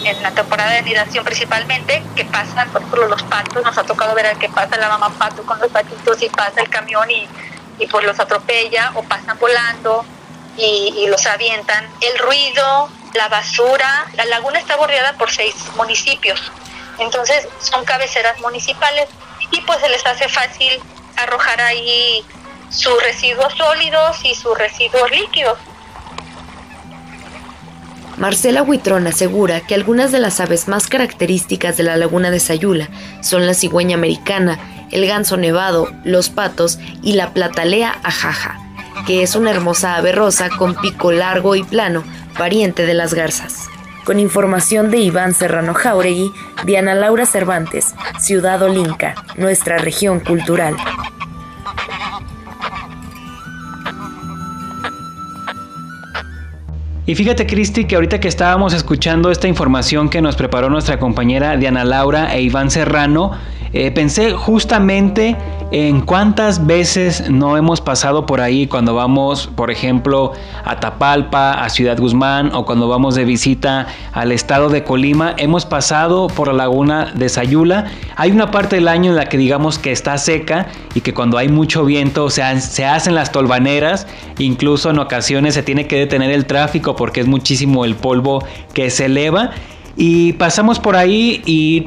[0.05, 4.15] en la temporada de nidación principalmente, que pasan, por ejemplo, los patos, nos ha tocado
[4.15, 7.29] ver al que pasa la mamá pato con los patitos y pasa el camión y,
[7.79, 10.05] y pues los atropella o pasan volando
[10.57, 11.87] y, los avientan.
[12.01, 16.41] El ruido, la basura, la laguna está bordeada por seis municipios.
[16.99, 19.09] Entonces son cabeceras municipales
[19.51, 20.81] y pues se les hace fácil
[21.17, 22.25] arrojar ahí
[22.71, 25.59] sus residuos sólidos y sus residuos líquidos.
[28.17, 32.89] Marcela Huitrón asegura que algunas de las aves más características de la laguna de Sayula
[33.21, 34.59] son la cigüeña americana,
[34.91, 38.59] el ganso nevado, los patos y la platalea ajaja.
[39.07, 42.03] que es una hermosa ave rosa con pico largo y plano,
[42.39, 43.67] pariente de las garzas.
[44.07, 46.33] Con información de Iván Serrano Jauregui,
[46.65, 50.77] Diana Laura Cervantes, Ciudad Olinca, nuestra región cultural.
[57.05, 61.57] Y fíjate, Cristi, que ahorita que estábamos escuchando esta información que nos preparó nuestra compañera
[61.57, 63.33] Diana Laura e Iván Serrano,
[63.73, 65.37] eh, pensé justamente
[65.73, 70.33] en cuántas veces no hemos pasado por ahí cuando vamos, por ejemplo,
[70.65, 75.35] a Tapalpa, a Ciudad Guzmán o cuando vamos de visita al estado de Colima.
[75.37, 77.87] Hemos pasado por la laguna de Sayula.
[78.15, 81.37] Hay una parte del año en la que digamos que está seca y que cuando
[81.37, 84.07] hay mucho viento se, se hacen las tolvaneras.
[84.39, 88.91] Incluso en ocasiones se tiene que detener el tráfico porque es muchísimo el polvo que
[88.91, 89.51] se eleva.
[89.97, 91.87] Y pasamos por ahí y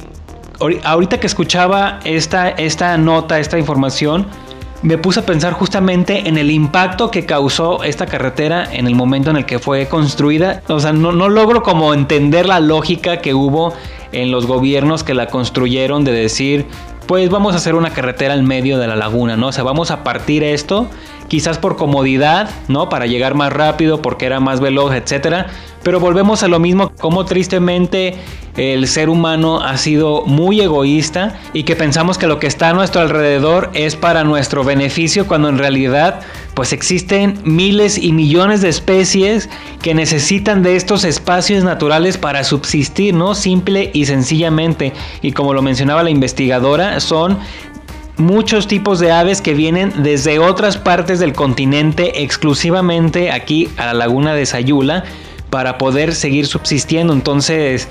[0.84, 4.28] ahorita que escuchaba esta, esta nota, esta información,
[4.82, 9.30] me puse a pensar justamente en el impacto que causó esta carretera en el momento
[9.30, 10.62] en el que fue construida.
[10.70, 13.74] O sea, no, no logro como entender la lógica que hubo
[14.12, 16.66] en los gobiernos que la construyeron de decir,
[17.08, 19.48] pues vamos a hacer una carretera en medio de la laguna, ¿no?
[19.48, 20.88] O sea, vamos a partir esto,
[21.28, 22.88] quizás por comodidad, ¿no?
[22.88, 25.48] Para llegar más rápido, porque era más veloz, etcétera.
[25.84, 28.16] Pero volvemos a lo mismo, como tristemente
[28.58, 32.74] el ser humano ha sido muy egoísta y que pensamos que lo que está a
[32.74, 36.20] nuestro alrededor es para nuestro beneficio cuando en realidad
[36.56, 39.50] pues existen miles y millones de especies
[39.82, 43.34] que necesitan de estos espacios naturales para subsistir, ¿no?
[43.34, 44.92] Simple y sencillamente.
[45.22, 47.38] Y como lo mencionaba la investigadora, son
[48.18, 53.94] muchos tipos de aves que vienen desde otras partes del continente exclusivamente aquí a la
[53.94, 55.06] laguna de Sayula
[55.50, 57.14] para poder seguir subsistiendo.
[57.14, 57.88] Entonces,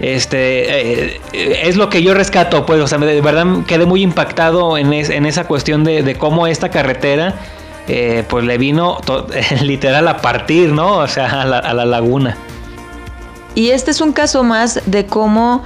[0.00, 4.76] este eh, es lo que yo rescato, pues, o sea, de verdad quedé muy impactado
[4.78, 7.34] en, esa cuestión de, cómo esta carretera,
[7.88, 8.98] eh, pues le vino
[9.62, 10.98] literal a partir, ¿no?
[10.98, 12.36] O sea, a la laguna.
[13.54, 15.62] Y este es un caso más de cómo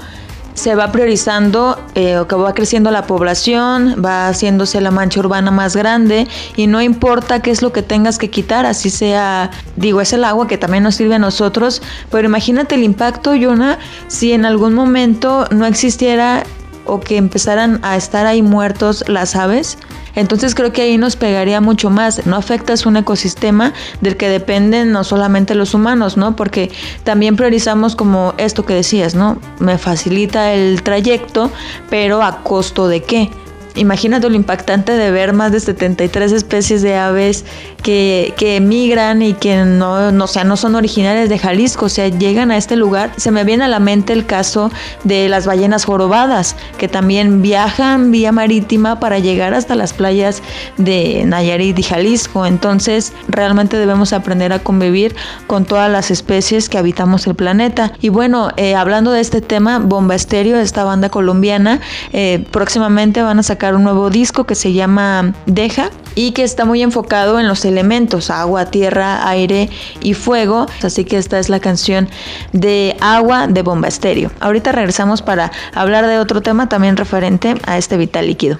[0.56, 5.50] se va priorizando eh, o que va creciendo la población, va haciéndose la mancha urbana
[5.50, 6.26] más grande
[6.56, 10.24] y no importa qué es lo que tengas que quitar, así sea, digo, es el
[10.24, 13.78] agua que también nos sirve a nosotros, pero imagínate el impacto, Yona,
[14.08, 16.42] si en algún momento no existiera
[16.86, 19.78] o que empezaran a estar ahí muertos las aves,
[20.14, 22.26] entonces creo que ahí nos pegaría mucho más.
[22.26, 26.34] No afectas un ecosistema del que dependen no solamente los humanos, ¿no?
[26.34, 26.72] Porque
[27.04, 29.38] también priorizamos como esto que decías, ¿no?
[29.58, 31.50] Me facilita el trayecto,
[31.90, 33.30] pero a costo de qué?
[33.76, 37.44] Imagínate lo impactante de ver más de 73 especies de aves
[37.82, 42.08] que, que emigran y que no, no, sea, no son originarias de Jalisco, o sea,
[42.08, 43.12] llegan a este lugar.
[43.16, 44.70] Se me viene a la mente el caso
[45.04, 50.42] de las ballenas jorobadas, que también viajan vía marítima para llegar hasta las playas
[50.76, 52.46] de Nayarit y Jalisco.
[52.46, 55.14] Entonces, realmente debemos aprender a convivir
[55.46, 57.92] con todas las especies que habitamos el planeta.
[58.00, 61.80] Y bueno, eh, hablando de este tema, Bomba Estéreo, esta banda colombiana,
[62.12, 66.64] eh, próximamente van a sacar un nuevo disco que se llama Deja y que está
[66.64, 69.68] muy enfocado en los elementos agua, tierra, aire
[70.00, 70.66] y fuego.
[70.82, 72.08] Así que esta es la canción
[72.52, 74.30] de Agua de Bomba Estéreo.
[74.40, 78.58] Ahorita regresamos para hablar de otro tema también referente a este vital líquido.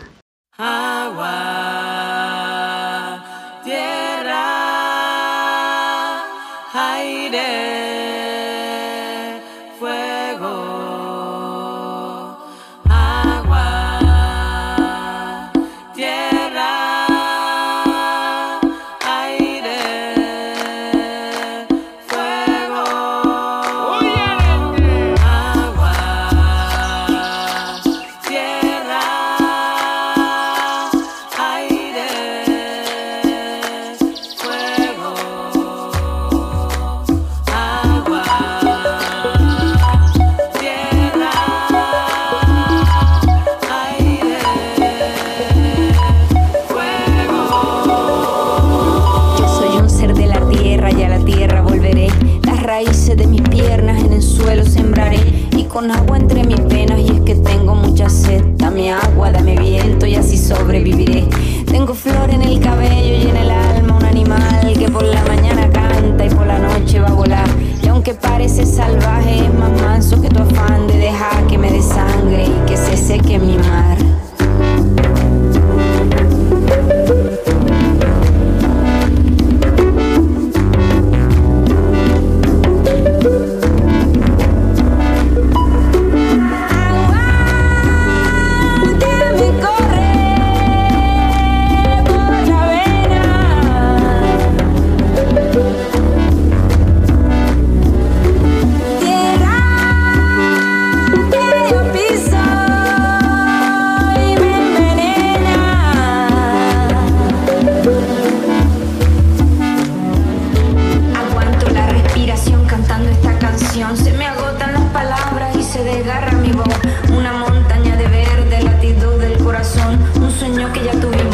[120.38, 121.25] Sueño que ya tuvimos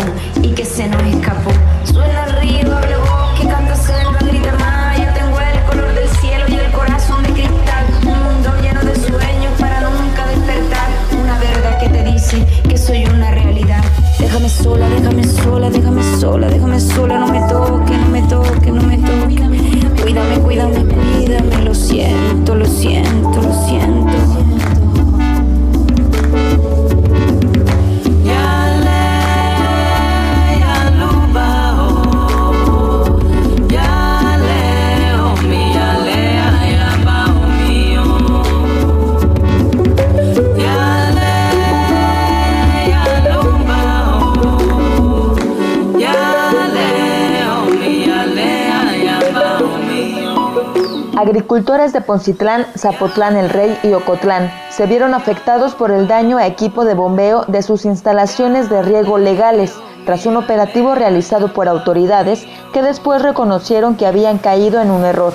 [51.53, 56.47] Agricultores de Poncitlán, Zapotlán el Rey y Ocotlán se vieron afectados por el daño a
[56.47, 59.75] equipo de bombeo de sus instalaciones de riego legales
[60.07, 65.35] tras un operativo realizado por autoridades que después reconocieron que habían caído en un error.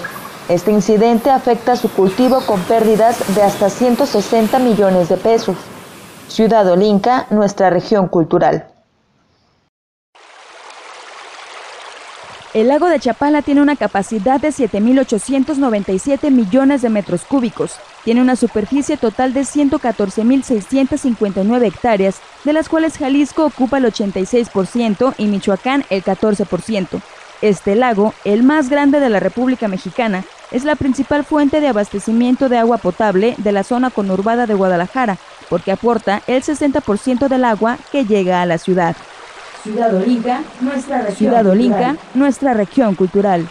[0.49, 5.55] Este incidente afecta a su cultivo con pérdidas de hasta 160 millones de pesos.
[6.30, 8.65] Ciudad Olinca, nuestra región cultural.
[12.57, 17.75] El lago de Chapala tiene una capacidad de 7.897 millones de metros cúbicos.
[18.03, 25.27] Tiene una superficie total de 114.659 hectáreas, de las cuales Jalisco ocupa el 86% y
[25.27, 26.99] Michoacán el 14%.
[27.43, 32.49] Este lago, el más grande de la República Mexicana, es la principal fuente de abastecimiento
[32.49, 37.77] de agua potable de la zona conurbada de Guadalajara, porque aporta el 60% del agua
[37.91, 38.95] que llega a la ciudad.
[39.68, 41.99] Ciudad Olinca, nuestra región Ciudad Olinca, cultural.
[42.13, 43.45] nuestra región cultural.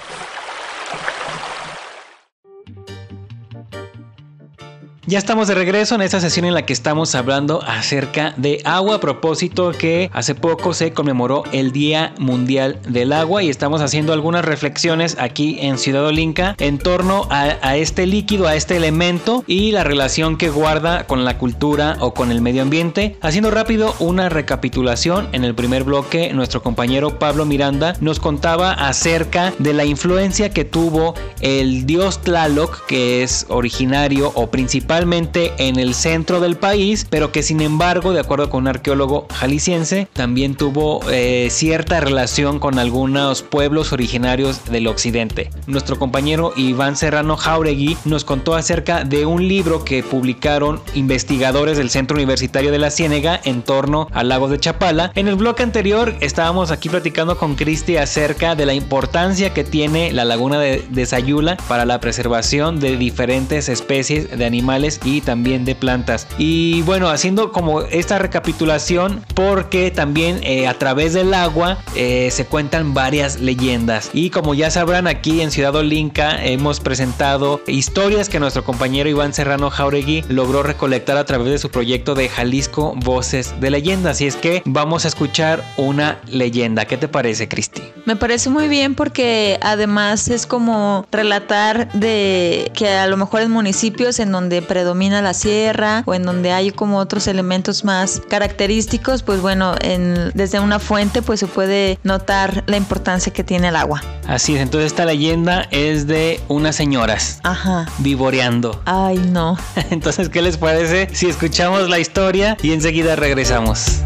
[5.09, 8.97] Ya estamos de regreso en esta sesión en la que estamos hablando acerca de agua
[8.97, 14.13] a propósito que hace poco se conmemoró el Día Mundial del Agua y estamos haciendo
[14.13, 19.45] algunas reflexiones aquí en Ciudad Olinca en torno a, a este líquido, a este elemento
[19.47, 23.17] y la relación que guarda con la cultura o con el medio ambiente.
[23.21, 29.53] Haciendo rápido una recapitulación, en el primer bloque nuestro compañero Pablo Miranda nos contaba acerca
[29.61, 35.95] de la influencia que tuvo el dios Tlaloc que es originario o principal en el
[35.95, 41.01] centro del país, pero que sin embargo, de acuerdo con un arqueólogo jalisciense, también tuvo
[41.11, 45.51] eh, cierta relación con algunos pueblos originarios del occidente.
[45.67, 51.91] Nuestro compañero Iván Serrano Jauregui nos contó acerca de un libro que publicaron investigadores del
[51.91, 55.13] Centro Universitario de la Ciénega en torno al lago de Chapala.
[55.15, 60.11] En el bloque anterior estábamos aquí platicando con Cristi acerca de la importancia que tiene
[60.13, 65.65] la laguna de, de Sayula para la preservación de diferentes especies de animales y también
[65.65, 66.27] de plantas.
[66.39, 72.47] Y bueno, haciendo como esta recapitulación, porque también eh, a través del agua eh, se
[72.47, 74.11] cuentan varias leyendas.
[74.13, 79.35] Y como ya sabrán, aquí en Ciudad Olinca hemos presentado historias que nuestro compañero Iván
[79.35, 84.21] Serrano Jauregui logró recolectar a través de su proyecto de Jalisco Voces de Leyendas.
[84.21, 86.85] Y es que vamos a escuchar una leyenda.
[86.85, 87.83] ¿Qué te parece, Cristi?
[88.05, 93.51] Me parece muy bien porque además es como relatar de que a lo mejor en
[93.51, 99.23] municipios en donde predomina la sierra o en donde hay como otros elementos más característicos,
[99.23, 103.77] pues bueno, en, desde una fuente pues se puede notar la importancia que tiene el
[103.77, 104.03] agua.
[104.27, 107.87] Así es, entonces esta leyenda es de unas señoras Ajá.
[108.01, 108.83] vivoreando.
[108.85, 109.57] Ay, no.
[109.91, 114.03] Entonces, ¿qué les parece si escuchamos la historia y enseguida regresamos?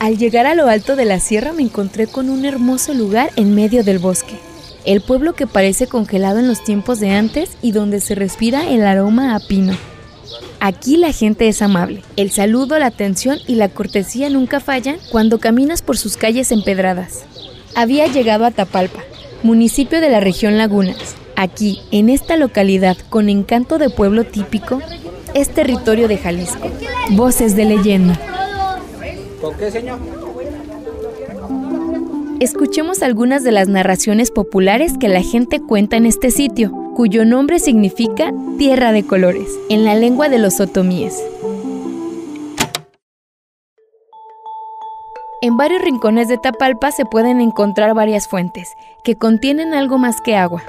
[0.00, 3.54] Al llegar a lo alto de la sierra me encontré con un hermoso lugar en
[3.54, 4.36] medio del bosque.
[4.86, 8.86] El pueblo que parece congelado en los tiempos de antes y donde se respira el
[8.86, 9.76] aroma a pino.
[10.60, 12.02] Aquí la gente es amable.
[12.16, 17.24] El saludo, la atención y la cortesía nunca fallan cuando caminas por sus calles empedradas.
[17.74, 19.00] Había llegado a Tapalpa,
[19.42, 21.16] municipio de la región Lagunas.
[21.34, 24.80] Aquí, en esta localidad con encanto de pueblo típico,
[25.34, 26.70] es territorio de Jalisco.
[27.10, 28.18] Voces de leyenda.
[29.40, 30.25] ¿Con qué, señor?
[32.38, 37.58] Escuchemos algunas de las narraciones populares que la gente cuenta en este sitio, cuyo nombre
[37.58, 41.18] significa Tierra de Colores, en la lengua de los otomíes.
[45.40, 48.68] En varios rincones de Tapalpa se pueden encontrar varias fuentes,
[49.02, 50.62] que contienen algo más que agua.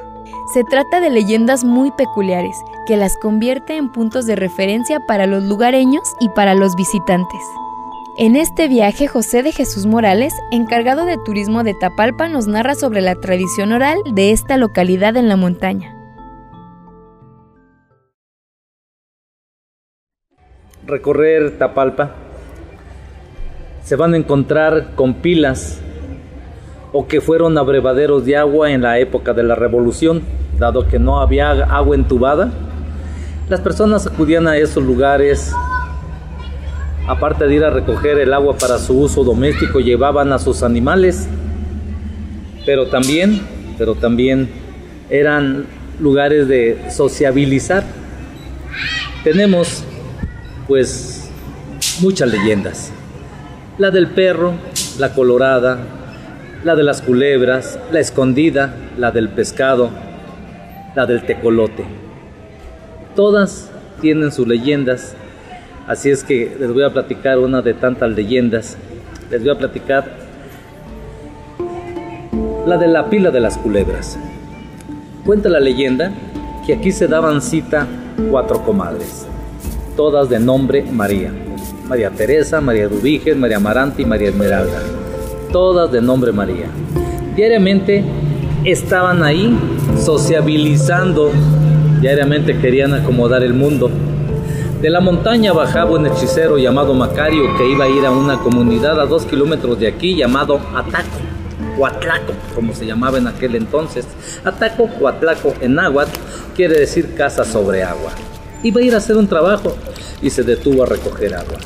[0.54, 2.56] Se trata de leyendas muy peculiares,
[2.86, 7.42] que las convierte en puntos de referencia para los lugareños y para los visitantes.
[8.20, 13.00] En este viaje, José de Jesús Morales, encargado de turismo de Tapalpa, nos narra sobre
[13.02, 15.96] la tradición oral de esta localidad en la montaña.
[20.88, 22.16] Recorrer Tapalpa,
[23.84, 25.80] se van a encontrar con pilas
[26.94, 30.24] o que fueron abrevaderos de agua en la época de la revolución,
[30.58, 32.52] dado que no había agua entubada.
[33.48, 35.54] Las personas acudían a esos lugares
[37.08, 41.28] aparte de ir a recoger el agua para su uso doméstico, llevaban a sus animales,
[42.66, 43.42] pero también,
[43.78, 44.50] pero también
[45.10, 45.66] eran
[46.00, 47.86] lugares de sociabilizar.
[49.24, 49.84] Tenemos
[50.68, 51.30] pues
[52.02, 52.92] muchas leyendas.
[53.78, 54.54] La del perro,
[55.00, 55.80] la colorada,
[56.64, 59.90] la de las culebras, la escondida, la del pescado,
[60.96, 61.86] la del tecolote.
[63.16, 63.70] Todas
[64.02, 65.16] tienen sus leyendas
[65.88, 68.78] Así es que les voy a platicar una de tantas leyendas.
[69.32, 70.18] Les voy a platicar
[72.66, 74.20] la de la pila de las culebras.
[75.26, 76.12] Cuenta la leyenda
[76.66, 77.88] que aquí se daban cita
[78.30, 79.26] cuatro comadres,
[79.96, 81.32] todas de nombre María.
[81.88, 84.82] María Teresa, María Dubiges, María Amarante y María Esmeralda.
[85.54, 86.68] Todas de nombre María.
[87.38, 88.04] Diariamente
[88.66, 89.58] estaban ahí
[89.98, 91.32] sociabilizando,
[92.02, 93.90] diariamente querían acomodar el mundo
[94.82, 99.00] de la montaña bajaba un hechicero llamado Macario que iba a ir a una comunidad
[99.02, 101.18] a dos kilómetros de aquí llamado Ataco
[101.80, 104.06] o Atlaco, como se llamaba en aquel entonces.
[104.44, 106.12] Ataco o Atlaco en náhuatl
[106.56, 108.12] quiere decir casa sobre agua.
[108.62, 109.76] Iba a ir a hacer un trabajo
[110.22, 111.58] y se detuvo a recoger agua.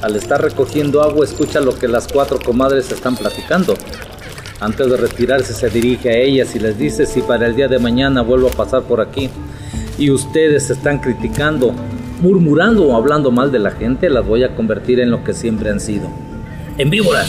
[0.00, 3.74] Al estar recogiendo agua escucha lo que las cuatro comadres están platicando.
[4.58, 7.78] Antes de retirarse se dirige a ellas y les dice si para el día de
[7.78, 9.30] mañana vuelvo a pasar por aquí
[9.96, 11.74] y ustedes están criticando
[12.22, 15.70] murmurando o hablando mal de la gente, las voy a convertir en lo que siempre
[15.70, 16.08] han sido,
[16.78, 17.28] en víboras.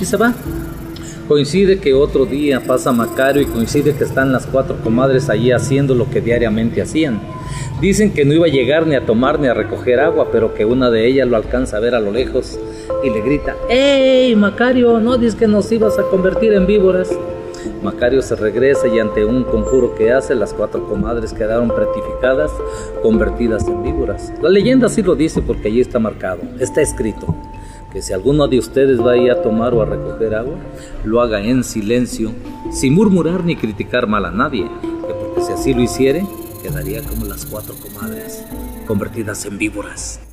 [0.00, 0.34] Y se va.
[1.28, 5.94] Coincide que otro día pasa Macario y coincide que están las cuatro comadres allí haciendo
[5.94, 7.20] lo que diariamente hacían.
[7.80, 10.64] Dicen que no iba a llegar ni a tomar ni a recoger agua, pero que
[10.64, 12.58] una de ellas lo alcanza a ver a lo lejos
[13.04, 14.98] y le grita, ¡Ey, Macario!
[15.00, 17.10] No dices que nos ibas a convertir en víboras.
[17.82, 22.50] Macario se regresa y ante un conjuro que hace, las cuatro comadres quedaron pretificadas,
[23.02, 24.32] convertidas en víboras.
[24.42, 27.34] La leyenda sí lo dice porque allí está marcado, está escrito,
[27.92, 30.56] que si alguno de ustedes va a ir a tomar o a recoger agua,
[31.04, 32.32] lo haga en silencio,
[32.70, 36.26] sin murmurar ni criticar mal a nadie, que porque si así lo hiciere,
[36.62, 38.44] quedaría como las cuatro comadres,
[38.86, 40.25] convertidas en víboras.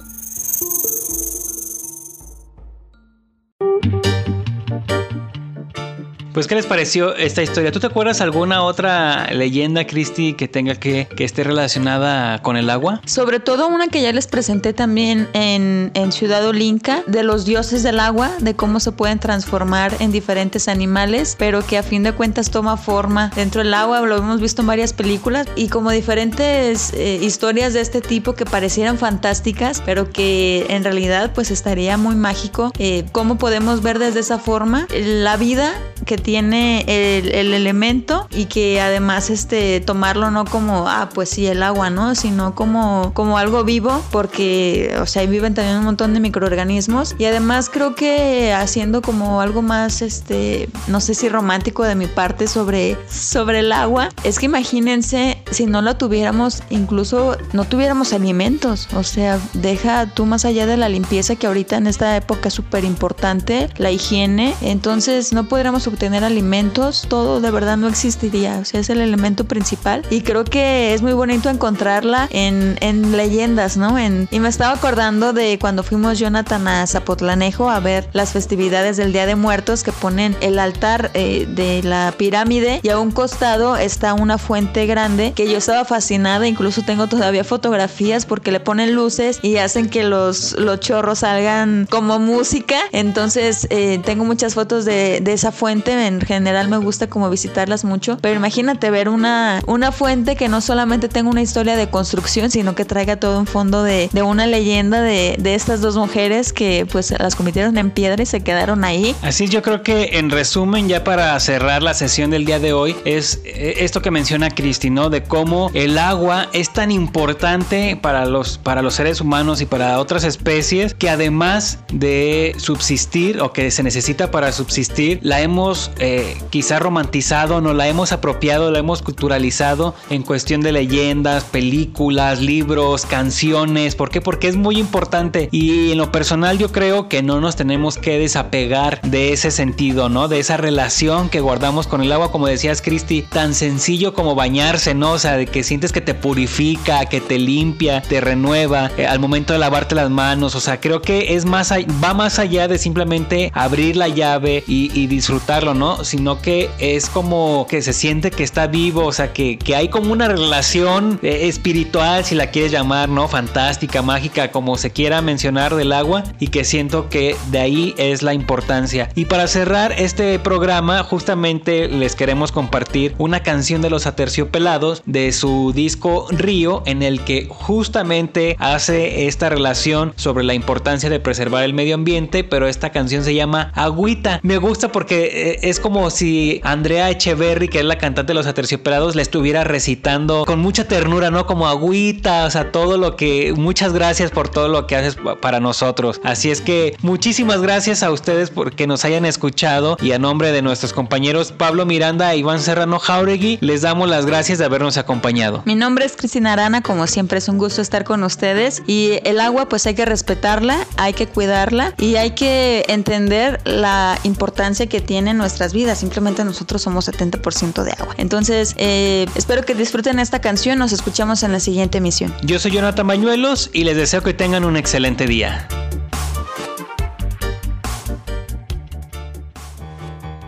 [6.34, 7.72] Pues, ¿qué les pareció esta historia?
[7.72, 12.72] ¿Tú te acuerdas alguna otra leyenda, Cristi, que tenga que, que esté relacionada con el
[12.72, 13.02] agua?
[13.06, 17.84] Sobre todo una que ya les presenté también en, en Ciudad Olinca, de los dioses
[17.84, 22.14] del agua, de cómo se pueden transformar en diferentes animales, pero que a fin de
[22.14, 24.02] cuentas toma forma dentro del agua.
[24.02, 28.46] Lo hemos visto en varias películas y como diferentes eh, historias de este tipo que
[28.46, 32.72] parecieran fantásticas, pero que en realidad pues estaría muy mágico.
[32.80, 35.76] Eh, ¿Cómo podemos ver desde esa forma la vida
[36.08, 41.62] que tiene el, elemento y que además este tomarlo no como ah pues sí el
[41.62, 46.14] agua no sino como como algo vivo porque o sea ahí viven también un montón
[46.14, 47.16] de microorganismos.
[47.20, 52.08] Y además creo que haciendo como algo más este no sé si romántico de mi
[52.08, 58.14] parte sobre sobre el agua es que imagínense si no la tuviéramos incluso no tuviéramos
[58.14, 58.88] alimentos.
[58.96, 62.54] O sea deja tú más allá de la limpieza que ahorita en esta época es
[62.54, 64.56] súper importante la higiene.
[64.62, 68.60] Entonces no podríamos obtener alimentos, todo de verdad no existiría.
[68.60, 70.04] O sea, es el elemento principal.
[70.10, 73.98] Y creo que es muy bonito encontrarla en, en leyendas, ¿no?
[73.98, 78.98] En, y me estaba acordando de cuando fuimos Jonathan a Zapotlanejo a ver las festividades
[78.98, 83.12] del Día de Muertos que ponen el altar eh, de la pirámide y a un
[83.12, 86.48] costado está una fuente grande que yo estaba fascinada.
[86.48, 91.88] Incluso tengo todavía fotografías porque le ponen luces y hacen que los, los chorros salgan
[91.90, 92.78] como música.
[92.92, 97.84] Entonces eh, tengo muchas fotos de, de esa fuente en general me gusta como visitarlas
[97.84, 102.52] mucho, pero imagínate ver una, una fuente que no solamente tenga una historia de construcción,
[102.52, 106.54] sino que traiga todo un fondo de, de una leyenda de, de, estas dos mujeres
[106.54, 109.16] que pues las convirtieron en piedra y se quedaron ahí.
[109.22, 112.96] Así yo creo que en resumen, ya para cerrar la sesión del día de hoy,
[113.06, 115.10] es eh, esto que menciona Cristi, ¿no?
[115.10, 120.00] De cómo el agua es tan importante para los, para los seres humanos y para
[120.00, 126.38] otras especies que además de subsistir o que se necesita para subsistir, la hemos eh,
[126.50, 133.06] quizá romantizado, no la hemos apropiado, la hemos culturalizado en cuestión de leyendas, películas, libros,
[133.06, 133.96] canciones.
[133.96, 134.22] ¿Por qué?
[134.22, 138.20] Porque es muy importante y en lo personal yo creo que no nos tenemos que
[138.20, 140.28] desapegar de ese sentido, ¿no?
[140.28, 144.94] De esa relación que guardamos con el agua, como decías Cristi, tan sencillo como bañarse,
[144.94, 145.12] ¿no?
[145.12, 149.20] O sea, de que sientes que te purifica, que te limpia, te renueva eh, al
[149.20, 150.56] momento de lavarte las manos.
[150.56, 155.08] O sea, creo que es más, va más allá de simplemente abrir la llave y,
[155.08, 155.83] disfrutarlo, ¿no?
[156.04, 159.90] Sino que es como que se siente que está vivo, o sea, que, que hay
[159.90, 163.28] como una relación eh, espiritual, si la quieres llamar, ¿no?
[163.28, 168.22] Fantástica, mágica, como se quiera mencionar del agua y que siento que de ahí es
[168.22, 169.10] la importancia.
[169.16, 175.32] Y para cerrar este programa, justamente les queremos compartir una canción de los Aterciopelados de
[175.32, 181.64] su disco Río, en el que justamente hace esta relación sobre la importancia de preservar
[181.64, 184.40] el medio ambiente, pero esta canción se llama Agüita.
[184.44, 188.46] Me gusta porque eh, es como si Andrea Echeverry, que es la cantante de los
[188.46, 191.48] Aterciopelados, le estuviera recitando con mucha ternura, ¿no?
[191.48, 193.54] Como agüita, o sea, todo lo que...
[193.58, 196.22] Muchas gracias por todo lo que haces para nosotros.
[196.24, 200.62] Así es que muchísimas gracias a ustedes porque nos hayan escuchado y a nombre de
[200.62, 205.64] nuestros compañeros Pablo Miranda e Iván Serrano Jauregui, les damos las gracias de habernos acompañado.
[205.66, 209.40] Mi nombre es Cristina Arana, como siempre es un gusto estar con ustedes y el
[209.40, 215.02] agua pues hay que respetarla, hay que cuidarla y hay que entender la importancia que
[215.02, 216.00] tiene en nuestras vidas.
[216.00, 218.14] Simplemente nosotros somos 70% de agua.
[218.18, 222.34] Entonces, eh, espero que disfruten esta canción, nos escuchamos en la siguiente emisión.
[222.44, 225.68] Yo soy Jonathan Bañuelos y les deseo que tengan un excelente día.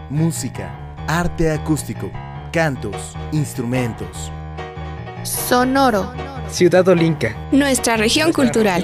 [0.10, 2.12] Música, arte acústico,
[2.52, 4.32] cantos, instrumentos.
[5.24, 6.14] Sonoro.
[6.50, 7.36] Ciudad Olinca.
[7.52, 8.84] Nuestra región cultural.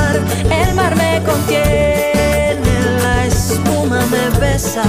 [0.49, 4.83] El mar me contiene, la espuma me besa.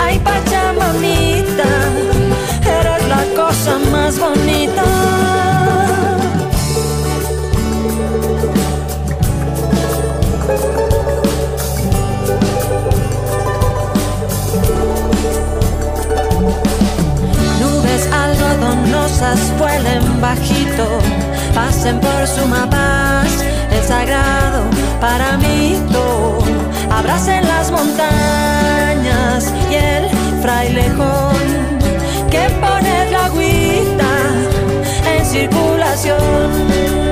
[0.00, 1.70] Ay, Pachamamita,
[2.64, 4.82] eres la cosa más bonita.
[19.58, 20.86] vuelen bajito,
[21.54, 23.01] pasen por su paz,
[23.82, 24.62] sagrado
[25.00, 25.78] para mí.
[26.90, 30.08] Abracen las montañas y el
[30.40, 31.34] frailejón
[32.30, 34.10] que pone la agüita
[35.16, 37.11] en circulación.